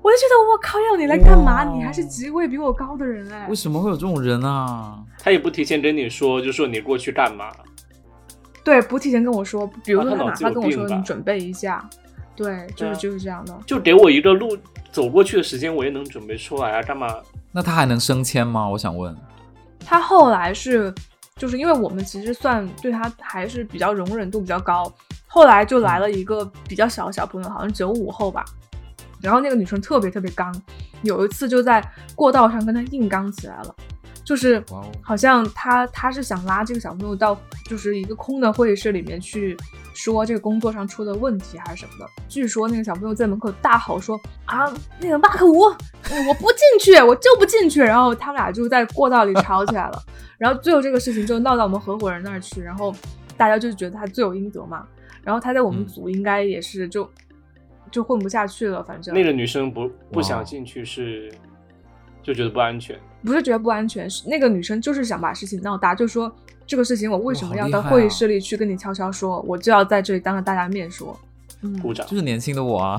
[0.08, 1.66] 我就觉得我靠，要你来干嘛？
[1.66, 3.54] 你还是职位比我高的人哎为。
[3.54, 5.04] 什么会有这种人啊？
[5.20, 7.52] 他也不提前跟你说，就说你过去干嘛？
[8.64, 11.90] 对，不提前跟我说，比如说他哪怕跟我说你准备一下，
[12.38, 13.54] 对，就是就是这样的。
[13.66, 14.58] 就给我一个路
[14.94, 17.14] 走过去的时间，我也能准备出来啊，干嘛？
[17.52, 18.66] 那他还能升迁吗？
[18.70, 19.14] 我想问。
[19.86, 20.94] 他后来是，
[21.36, 24.90] 就是因为我们其实算对他还是比较容忍度比较高，
[25.28, 28.46] 后来就来了一个比较小的小朋友，好像九五后吧。
[29.22, 30.54] 然后那个女生特别特别刚，
[31.02, 31.84] 有一次就在
[32.16, 33.76] 过道上跟他硬刚起来了，
[34.24, 34.64] 就是
[35.02, 39.58] 好像他他是想拉这个小朋友到就是一个空的会议室里面去
[39.94, 42.12] 说这个工作上出的问题还是什么的。
[42.28, 47.82] 据说那个小朋友在门口大吼说啊，那个马克五，我不进去，我就不进去。
[47.82, 50.04] 然后他们俩就在过道里吵起来了。
[50.38, 52.94] 然后最后这个事情就闹到我们合伙人那儿去，然后
[53.36, 54.86] 大家就觉得他罪有应得嘛。
[55.24, 57.10] 然后他在我们嗯组应该也是就、
[57.92, 61.32] 就混不下去了，反正那个女生不不想进去是
[62.22, 62.98] 就觉得不安全。
[63.24, 66.32] 不是觉得不安全，是那个女生就是想把事情闹大，就说
[66.66, 71.18] 这个事情我为什么要到会议室里去跟你悄悄说，我就要在这里当着大家面说。
[71.62, 72.16] 嗯，鼓掌就。
[72.16, 72.98] 是年轻的我啊，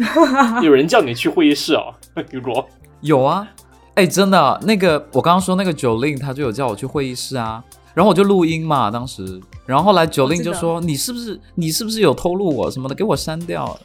[0.62, 1.94] 有人叫你去会议室哦，
[2.30, 2.68] 雨果。
[3.00, 3.48] 有啊，
[3.94, 7.64] 哎，真的，那个我刚刚说那个九令，他就有叫我去会议室啊，
[7.94, 13.76] 然后我就录音嘛，当时，然后后来九令就说你是不是你是不是有偷录我什么的，给我删掉。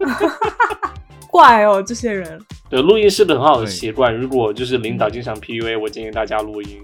[1.30, 2.40] 怪哦，这些人。
[2.68, 4.14] 对，录音是个很好的习惯。
[4.14, 6.80] 如果就是领导经常 PUA，我建议大家录音。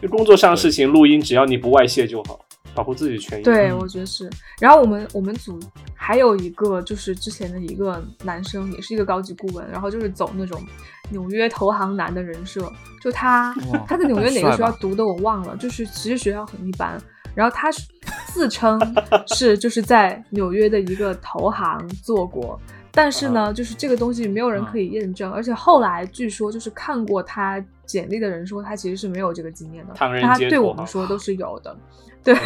[0.00, 2.40] 就工作上的事情录音，只要你不外泄就好，
[2.74, 3.42] 保护自己的权益。
[3.42, 4.30] 对，嗯我觉得是。
[4.58, 5.60] 然后我们我们组
[5.94, 10.58] 还有一个就是之前的一个男生，也是一个高级顾问，然后就是走那种
[11.10, 12.60] 纽约投行男的人设。
[13.02, 13.54] 就他
[13.86, 16.98] 他在纽约哪个学校读的我忘了，就是其实学校很一般。
[17.34, 17.82] 然后他是
[18.26, 18.80] 自称
[19.28, 22.58] 是就是在纽约的一个投行做过。
[22.92, 31.76] 但是呢，就是这个东西没有人可以验证，而且后来据说就是看过他简历的人说他其实是没有这个经验的，他对我们说都是有的，
[32.24, 32.36] 对。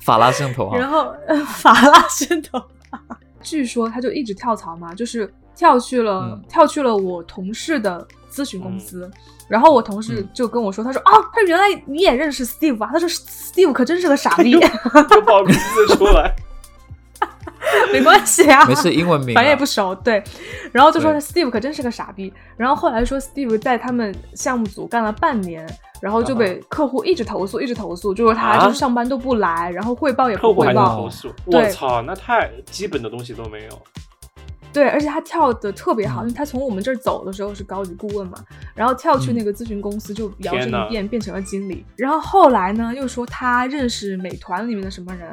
[0.00, 2.62] 法拉盛头啊，然后呃法拉盛头，
[3.42, 6.42] 据说他就一直跳槽嘛，就是跳去了、嗯。
[6.48, 9.10] 跳去了我同事的咨询公司。
[9.48, 12.88] 然后我同事嗯就跟我说，他说啊，他说原来你也认识 Steve 啊？
[12.92, 16.34] 他说 Steve 可真是个傻逼， 又报名字出来，
[17.92, 20.22] 没关系啊，没事，英文名啊，反正也不熟，对。
[20.72, 22.32] 然后就说对 Steve 可真是个傻逼。
[22.56, 25.64] 然后后来说 Steve 在他们项目组干了半年，
[26.00, 31.10] 然后就被客户一直投诉，一直投诉，就说他啊就是上班都不来，然后汇报也客户还能不汇报投。
[31.10, 33.82] 诉，我操，那太基本的东西都没有。
[34.74, 38.36] 对，而且他跳的特别好，嗯因为他从我们这儿走的时候是高级顾问嘛，
[38.74, 39.36] 然后跳去嗯。
[39.36, 45.30] 那个咨询公司就摇身一变变成了经理，然后后来呢又说他认识美团里面的什么人，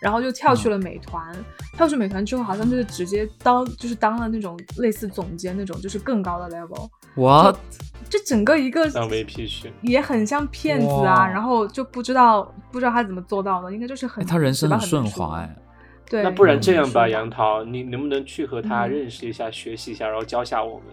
[0.00, 1.34] 然后就跳去了美团，
[1.76, 7.54] 跳去美团之后好像就是直接当就是当了那种类似总监那种，就是更高的 level，哇
[8.10, 15.38] 这整个一个当 VP 去，也很像骗子啊，然后就不知道不知道他怎么做到的，应该就是很哎他人生很顺滑。
[15.38, 15.56] 哎，
[16.12, 20.88] 对，那不然这样吧，杨桃，你能不能去和他嗯认识一下、学习一下，然后教下我们？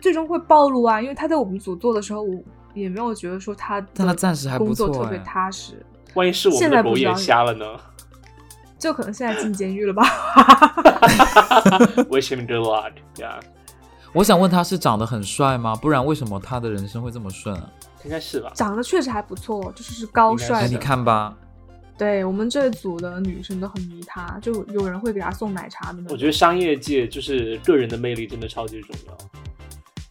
[0.00, 2.42] 最终会暴露啊，因为他在我们组做的时候，我
[2.74, 5.74] 也没有觉得说他但他暂时还不工作特别踏实，
[6.14, 7.64] 万一是我们狗眼瞎了呢
[8.76, 10.02] 就可能现在进监狱了吧。
[12.10, 12.90] Wish him good luck，
[13.22, 13.38] 呀、
[14.12, 15.76] 我想问他是长得很帅吗？
[15.76, 17.70] 不然为什么他的人生会这么顺啊？
[18.04, 18.50] 应该是吧？
[18.56, 21.32] 长得确实还不错，就是是高帅哎，你看吧，
[21.96, 26.12] 对我们这组的女生都很迷他，就有人会给他送奶茶的那种。
[26.12, 29.16] 我觉得商业界就是个人的魅力真的超级重要。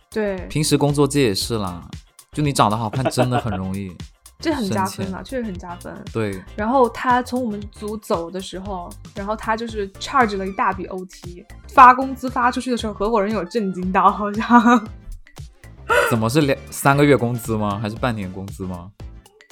[0.09, 1.85] 对，平时工作界也是啦，
[2.31, 3.95] 就你长得好看真的很容易。
[4.39, 5.93] 这很加分啊，确实很加分。
[6.11, 14.87] 对，然后他从我们组走的时候，然后他就是 charge 了一大笔 OT，发工资发出去的时候，合伙人有震惊到，好像
[16.11, 17.79] 怎么是两三个月工资吗？
[17.81, 18.91] 还是半年工资吗？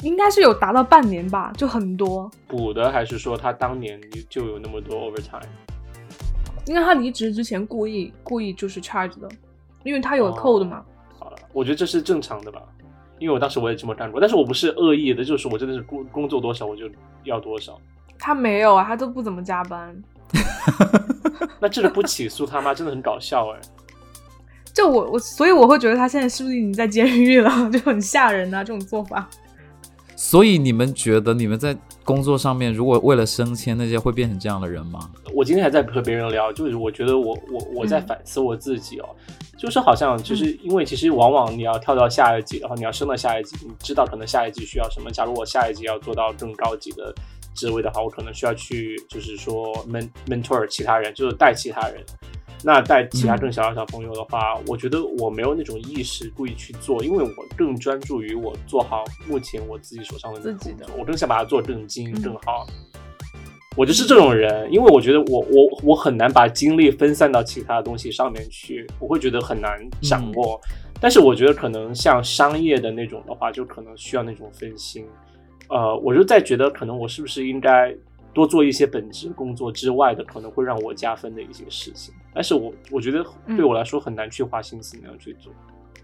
[0.02, 2.30] 应该是有达到半年吧，就很多。
[2.48, 4.00] 补的还是说他当年
[4.30, 5.44] 就有那么多 overtime？
[6.66, 9.30] 因为他离职之前故意故意就是 charge 的，
[9.84, 10.84] 因为他有哦 code 嘛。
[11.20, 12.62] 好了，我觉得这是正常的吧，
[13.20, 16.90] 因为我当时我也这么干过，但是我不是恶意的，就是我真的是工工作多少我就
[17.24, 17.80] 要多少。
[18.18, 19.96] 他没有啊，他都不怎么加班。
[21.60, 23.60] 那这个不起诉他妈真的很搞笑哎。
[24.74, 29.28] 就我我，所以我会觉得他现在是不是已经在监狱了， 就很吓人啊，这种做法。
[30.24, 35.10] 所以你们觉得你们在工作上面，如果为了升迁那些，会变成这样的人吗？
[35.34, 39.10] 我今天还在和别人聊，就是我觉得我我我在嗯反思我自己哦，
[39.58, 45.10] 就是好像就是因为其实往往你要跳到下一级然后，你要升到下一级，你知道可能下一级需要什么。
[45.10, 47.12] 假如我下一级要做到更高级的
[47.56, 52.00] 职位的话，我可能需要去就是说 men mentor 其他人，就是带其他人。
[52.64, 62.68] 那带其他嗯更小的小朋友的话，我觉得我没有那种意识故意去做，因为我更专注于我做好目前我自己手上的自己的，我更想把它做得更精嗯更好。
[63.78, 70.60] 我就是这种人，因为我觉得我我我很难把精力分散到其他的东西上面去，我会觉得很难掌握。
[71.00, 75.08] 但是我觉得可能像商业的那种的话，就可能需要那种分心。
[75.70, 77.96] 呃，我就在觉得可能我是不是应该
[78.34, 82.14] 多做一些本职工作之外的，可能会让我加分的一些事情。
[82.34, 83.26] 但是我我觉得
[83.56, 85.52] 对我来说很难去花心思那样去做。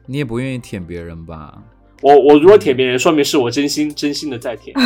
[0.06, 1.62] 你也不愿意舔别人吧？
[2.02, 4.78] 我我如果舔别人，说明是我真心真心的在舔，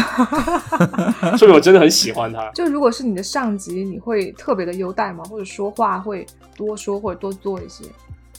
[1.37, 2.49] 说明我真的很喜欢他。
[2.51, 5.21] 就如果是你的上级，你会特别的优待吗？
[5.25, 6.25] 或者说话会
[6.55, 7.83] 多说或者多做一些？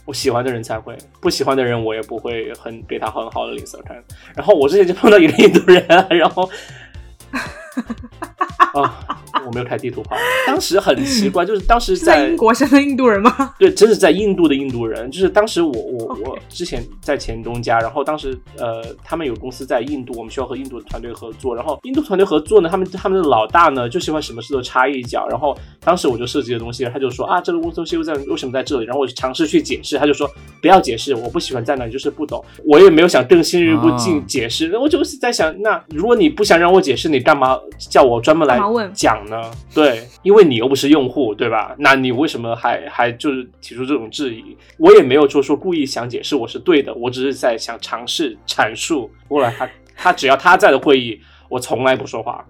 [0.07, 4.03] 我喜欢的人才会，不喜欢的人我也不会很给他很好的脸色看。
[4.35, 6.49] 然后我之前就碰到一个印度人，然后
[8.73, 9.07] 啊，
[9.47, 10.17] 我没有开地图炮。
[10.47, 13.31] 当时很奇怪，就是当时是在英国生的印度人吗？
[13.59, 15.11] 对，真是在印度的印度人。
[15.11, 21.55] 就是当时我我我之前在前东家，然后当时呃他们有公司在印度，我们需要和印度的团队合作。
[21.55, 25.29] 然后印度团队合作呢，他们他们的老大呢就喜欢什么事都插一脚。
[25.29, 25.55] 然后
[25.85, 28.87] 当时我就设计的东西，他就说啊这个东西又在为什么在这里？
[28.87, 30.27] 然后我就尝试去解释，他就说
[30.63, 32.43] 不要解释，我不喜欢在那里，就是不懂。
[32.65, 38.59] 我也没有想更深入一步进解释，那、我就是在想，那如果你不想让我解释，你干嘛叫我专门来
[38.93, 39.51] 讲呢？
[39.75, 41.75] 对，因为你又不是用户，对吧？
[41.79, 44.57] 那你为什么还还就是提出这种质疑？
[44.79, 49.11] 我也没有就说故意想解释我是对的，我只是在想尝试阐述。
[49.29, 52.45] 后来他 他只要他在的会议，我从来不说话，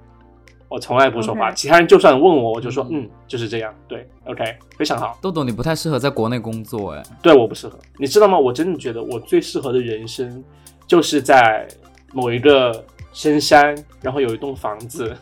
[0.68, 1.50] 我从来不说话。
[1.52, 3.74] 其他人就算问我，我就说嗯，就是这样。
[3.88, 4.44] 对，OK，
[4.78, 5.18] 非常好。
[5.20, 7.02] 豆豆，你不太适合在国内工作哎。
[7.22, 7.78] 对，我不适合。
[7.98, 8.38] 你知道吗？
[8.38, 10.42] 我真的觉得我最适合的人生，
[10.86, 11.66] 就是在
[12.12, 15.16] 某一个深山，然后有一栋房子，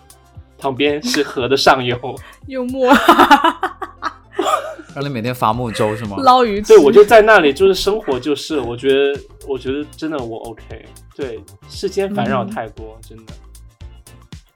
[0.59, 1.99] 旁边是河的上游。
[2.47, 2.93] 幽默
[4.93, 6.16] 让你每天伐木舟是吗？
[6.22, 6.61] 捞鱼。
[6.62, 10.84] 对，我就在那里，就是生活，就是我觉得，我觉得真的我 OK。
[11.14, 11.38] 对，
[11.68, 13.32] 世间烦扰嗯太多，真的。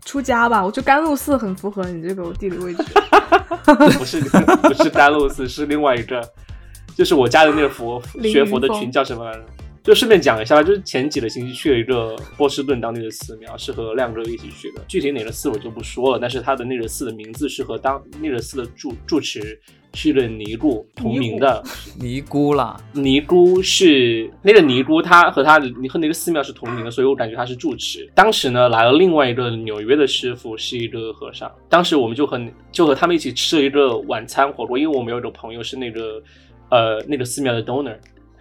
[0.04, 2.82] 出家吧，我觉得甘露寺很符合你这个地理位置。
[3.98, 6.20] 不是不是甘露寺，是另外一个，
[6.96, 9.44] 就是我家的那个佛学佛的群叫什么来着？
[9.84, 14.80] 就顺便讲一下吧，就是前几个星期去了一个波士顿当地的寺庙，是和亮哥一起去的。
[14.88, 19.60] 具体哪个寺我就不说了，但是他的那个寺的名字是和当那个寺的住住持
[19.92, 21.62] 是一个尼姑同名的。
[22.00, 28.10] 尼姑啦，尼姑是那个尼姑，她和她你和那个寺庙是同名的，所以我感觉她是住持。
[28.14, 31.52] 当时呢，来了另外一个纽约的师傅，是一个和尚。
[31.68, 32.40] 当时我们就和
[32.72, 36.22] 就和他们一起吃了一个晚餐火锅，因为我们有一个朋友是那个
[36.70, 37.94] 呃那个寺庙的 donor，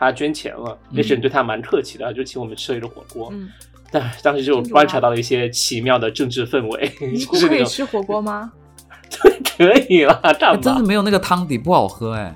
[0.04, 3.30] 他捐钱了，那些人对他蛮客气的，就请我们吃了一个火锅。
[3.32, 3.50] 嗯，
[3.92, 8.52] 但当时就观察到了一些奇妙的政治氛围， 尼 姑就是那种可以吃火锅吗？
[9.22, 10.58] 对可以了，干嘛？
[10.58, 12.34] 哎真的没有那个汤底不好喝哎。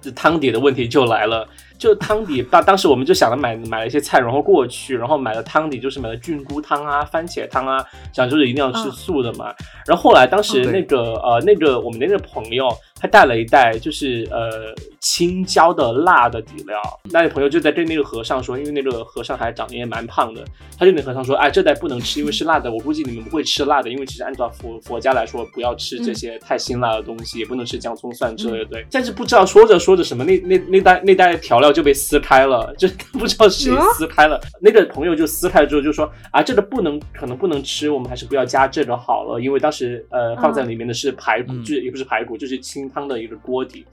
[0.00, 1.48] 这汤底的问题就来了。
[1.76, 9.46] 就汤底，当当时我们就想着买买了一些菜，然后过去，然后买了汤底，就是买了菌菇汤啊、番茄汤啊，想就是一定要吃嗯素的嘛。
[9.86, 12.68] 然后后来当时那个、呃那个我们的那个朋友，
[13.04, 16.80] 他带了一袋就是呃青椒的辣的底料，
[17.10, 20.42] 那个朋友就在对那个和尚说，因为那个和尚还长得也蛮胖的，
[20.78, 28.86] 他就跟和尚说，哎，这袋不能吃，因为是辣的，我估计你们不会吃辣的，因为其实按照佛 佛家来说，不要吃这些太辛辣的东西，也不能吃姜葱蒜之类的，对。
[28.90, 34.40] 但是不知道说着说着什么，那 那那袋那袋调料就被撕开了，就不知道谁嗯撕开了。
[34.62, 43.84] 那个朋友就撕开了之后就说啊，这个不能，可能不能吃，我们还是不要加这个好了，因为当时呃放在里面的是排骨，嗯就也不是排骨，就是清汤的一个锅底。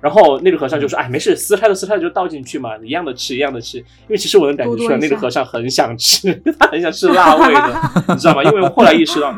[0.00, 3.78] 然后那个和尚就说：“哎，没事，撕开了撕开了就倒进去嘛，一样的吃，一样的吃。
[3.78, 8.44] 因为其实我能感觉出来，那个和尚很想吃，他很想吃辣味的，你知道吗？
[8.44, 9.34] 因为我后来意识到，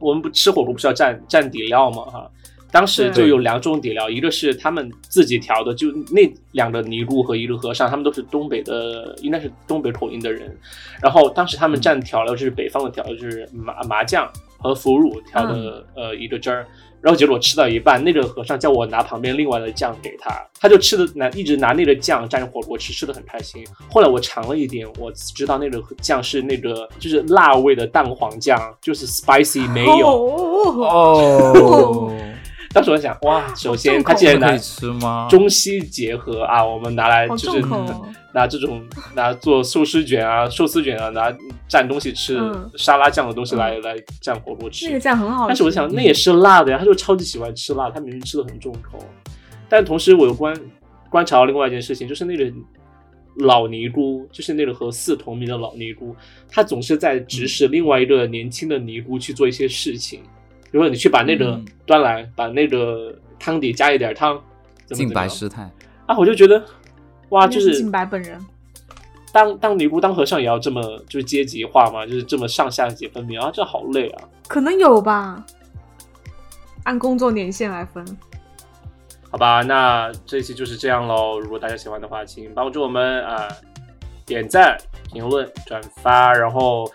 [0.00, 2.02] 我们不吃火锅不是要蘸蘸底料嘛？
[2.06, 2.28] 哈，
[2.72, 10.52] 当时就有两种底料，一个是他们自己调的，就那两个尼姑和一个和尚，他们都是东北的，应该是东北口音的人。
[11.00, 14.28] 然后当时他们蘸调料就是北方的调料，就是麻麻酱
[14.58, 16.66] 和腐乳调的、呃一个汁儿。
[17.06, 23.64] 然后结果吃到一半，那个和尚叫我拿旁边另外的酱给他，他就吃的拿一直拿那个酱蘸着火锅吃，吃的很开心。
[23.88, 30.08] 后来我尝了一点，我知道那个酱是那个就是辣味的蛋黄酱，就是 spicy 没有。
[30.08, 32.12] 哦，哦，
[32.72, 35.26] 当时我想，哇，首先他既然拿可以吃吗？
[35.30, 41.34] 中西结合啊，我们拿来就是哦 拿这种拿做寿司卷啊、寿司卷啊，拿
[41.70, 44.86] 蘸东西吃、嗯沙拉酱的东西来、来蘸火锅吃。
[44.86, 45.48] 那个酱很好吃。
[45.48, 48.98] 但是我想，那也是辣的呀，他就超级喜欢吃辣，他明明吃的很重口。
[49.68, 50.54] 但同时，我又观
[51.08, 52.52] 观察到另外一件事情，就是那个
[53.36, 56.14] 老尼姑，就是那个和四同名的老尼姑，
[56.48, 60.20] 她总是在指使另外一个年轻的尼姑去做一些事情。
[60.70, 64.34] 比如果，你去把那个嗯端来，把那个汤底加一点汤，
[64.86, 65.62] 怎么净怎么样白师太，
[66.06, 66.62] 啊，我就觉得，
[67.30, 68.38] 哇，就是是净白本人。
[69.32, 74.24] 当当尼姑当和尚也要这么就是阶级化嘛，就是这么上下级分明啊，这好累啊。
[74.48, 75.44] 可能有吧，
[76.84, 78.04] 按工作年限来分。
[79.28, 81.38] 好吧，那这一期就是这样喽。
[81.38, 83.48] 如果大家喜欢的话，请帮助我们啊、
[84.24, 84.78] 点赞、
[85.12, 86.90] 评论、转发，然后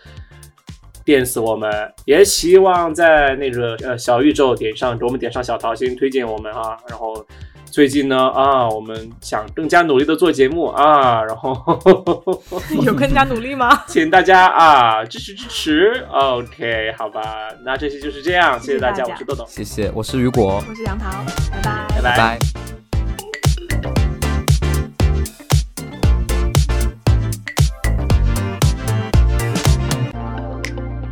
[1.05, 1.71] 电死我们。
[2.05, 6.77] 也希望在那个呃小宇宙点上给我们点上小桃心，推荐我们啊。
[6.89, 7.25] 然后
[7.65, 11.55] 最近呢啊，我们想更加努力的做节目啊，然后
[12.83, 13.83] 有更加努力吗？
[13.87, 16.05] 请大家啊支持支持。
[16.11, 17.21] OK，好吧，
[17.63, 21.09] 那这期就是这样，谢谢大家，谢谢大家我是豆豆，谢谢，我是雨果，我是杨桃，
[21.51, 21.87] 拜拜。
[21.95, 22.60] 拜拜拜。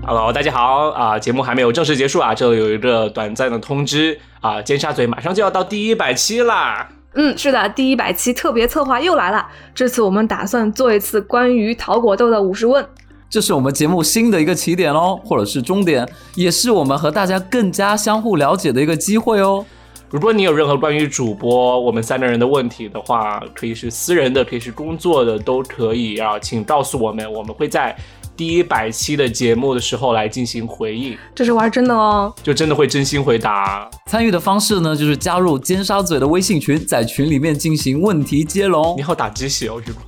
[0.10, 1.20] Hello，大家好啊！
[1.20, 6.90] 节目还没有正式结束啊，这里有一个短暂的通知啊，尖沙咀马上就要到第一百期啦。
[7.14, 9.48] 嗯，是的，第一百期特别策划又来了。
[9.76, 12.84] 这次我们打算做一次关于桃果豆的五十问，
[13.30, 19.64] 这是我们节目新的一个起点哦，或者是终点，也是我们和大家更加相互了解的一个机会哦。
[20.10, 27.96] 如果你有任何关于主播我们三个人的问题的话，可以是私人的，可以是工作的，都可以啊，请告诉我们，我们会在
[28.40, 32.34] 第一百期的节目的时候来进行回应，这是玩真的哦。
[32.42, 33.92] 就真的会真心回答。
[34.06, 39.04] 参与的方式呢，就是加入尖沙咀的微信群，在群里面进行问题接龙你。
[39.04, 40.02] 好打鸡血哦，这种。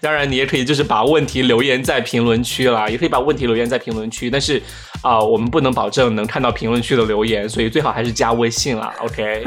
[0.00, 4.62] 当然，你也可以就是把问题留言在评论区啦，也可以把问题留言在评论区，但是
[5.02, 8.94] 啊、我们不能保证能看到评论区的留言，所以最好还是加微信啦。
[9.00, 9.44] OK，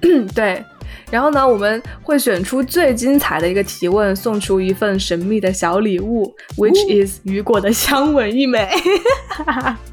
[0.00, 0.64] 嗯， 对。
[1.10, 8.68] 然后呢，我们会选出最精彩的一个提问，送出一份神秘的小礼物，which is 雨果的香吻一枚。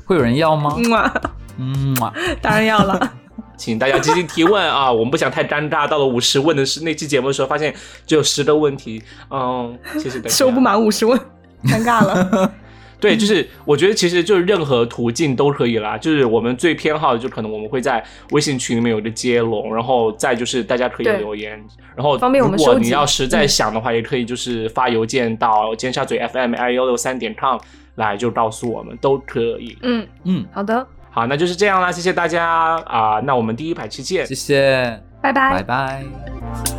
[0.06, 0.76] 会有人要吗？
[0.78, 1.22] 嗯啊，
[1.58, 3.14] 嗯啊， 当然要了。
[3.58, 5.88] 请大家积极提问啊，我们不想太尴尬。
[5.88, 7.74] 到了五十问的是那期节目的时候，发现
[8.06, 9.02] 只有十个问题，
[9.32, 10.30] 嗯，谢谢大家。
[10.36, 11.20] 收不满五十问，
[11.64, 12.54] 尴尬了。
[13.00, 15.98] 对，就是我觉得其实就是任何途径都可以啦。
[15.98, 21.52] 就是我们最偏好的，就可能我们会在微信群里面有个接龙，然后再就是大家可以留言，
[21.96, 27.60] 然后方便我们如果你要实在嗯想的话，也可以就是发邮件到尖沙咀 FM 二幺六三点 com
[27.96, 29.78] 来就告诉我们都可以。
[29.84, 34.34] 嗯，嗯，好的，好，那就是这样啦，谢谢大家啊、那我们第一排期见谢。
[34.36, 36.77] 谢，拜拜拜拜。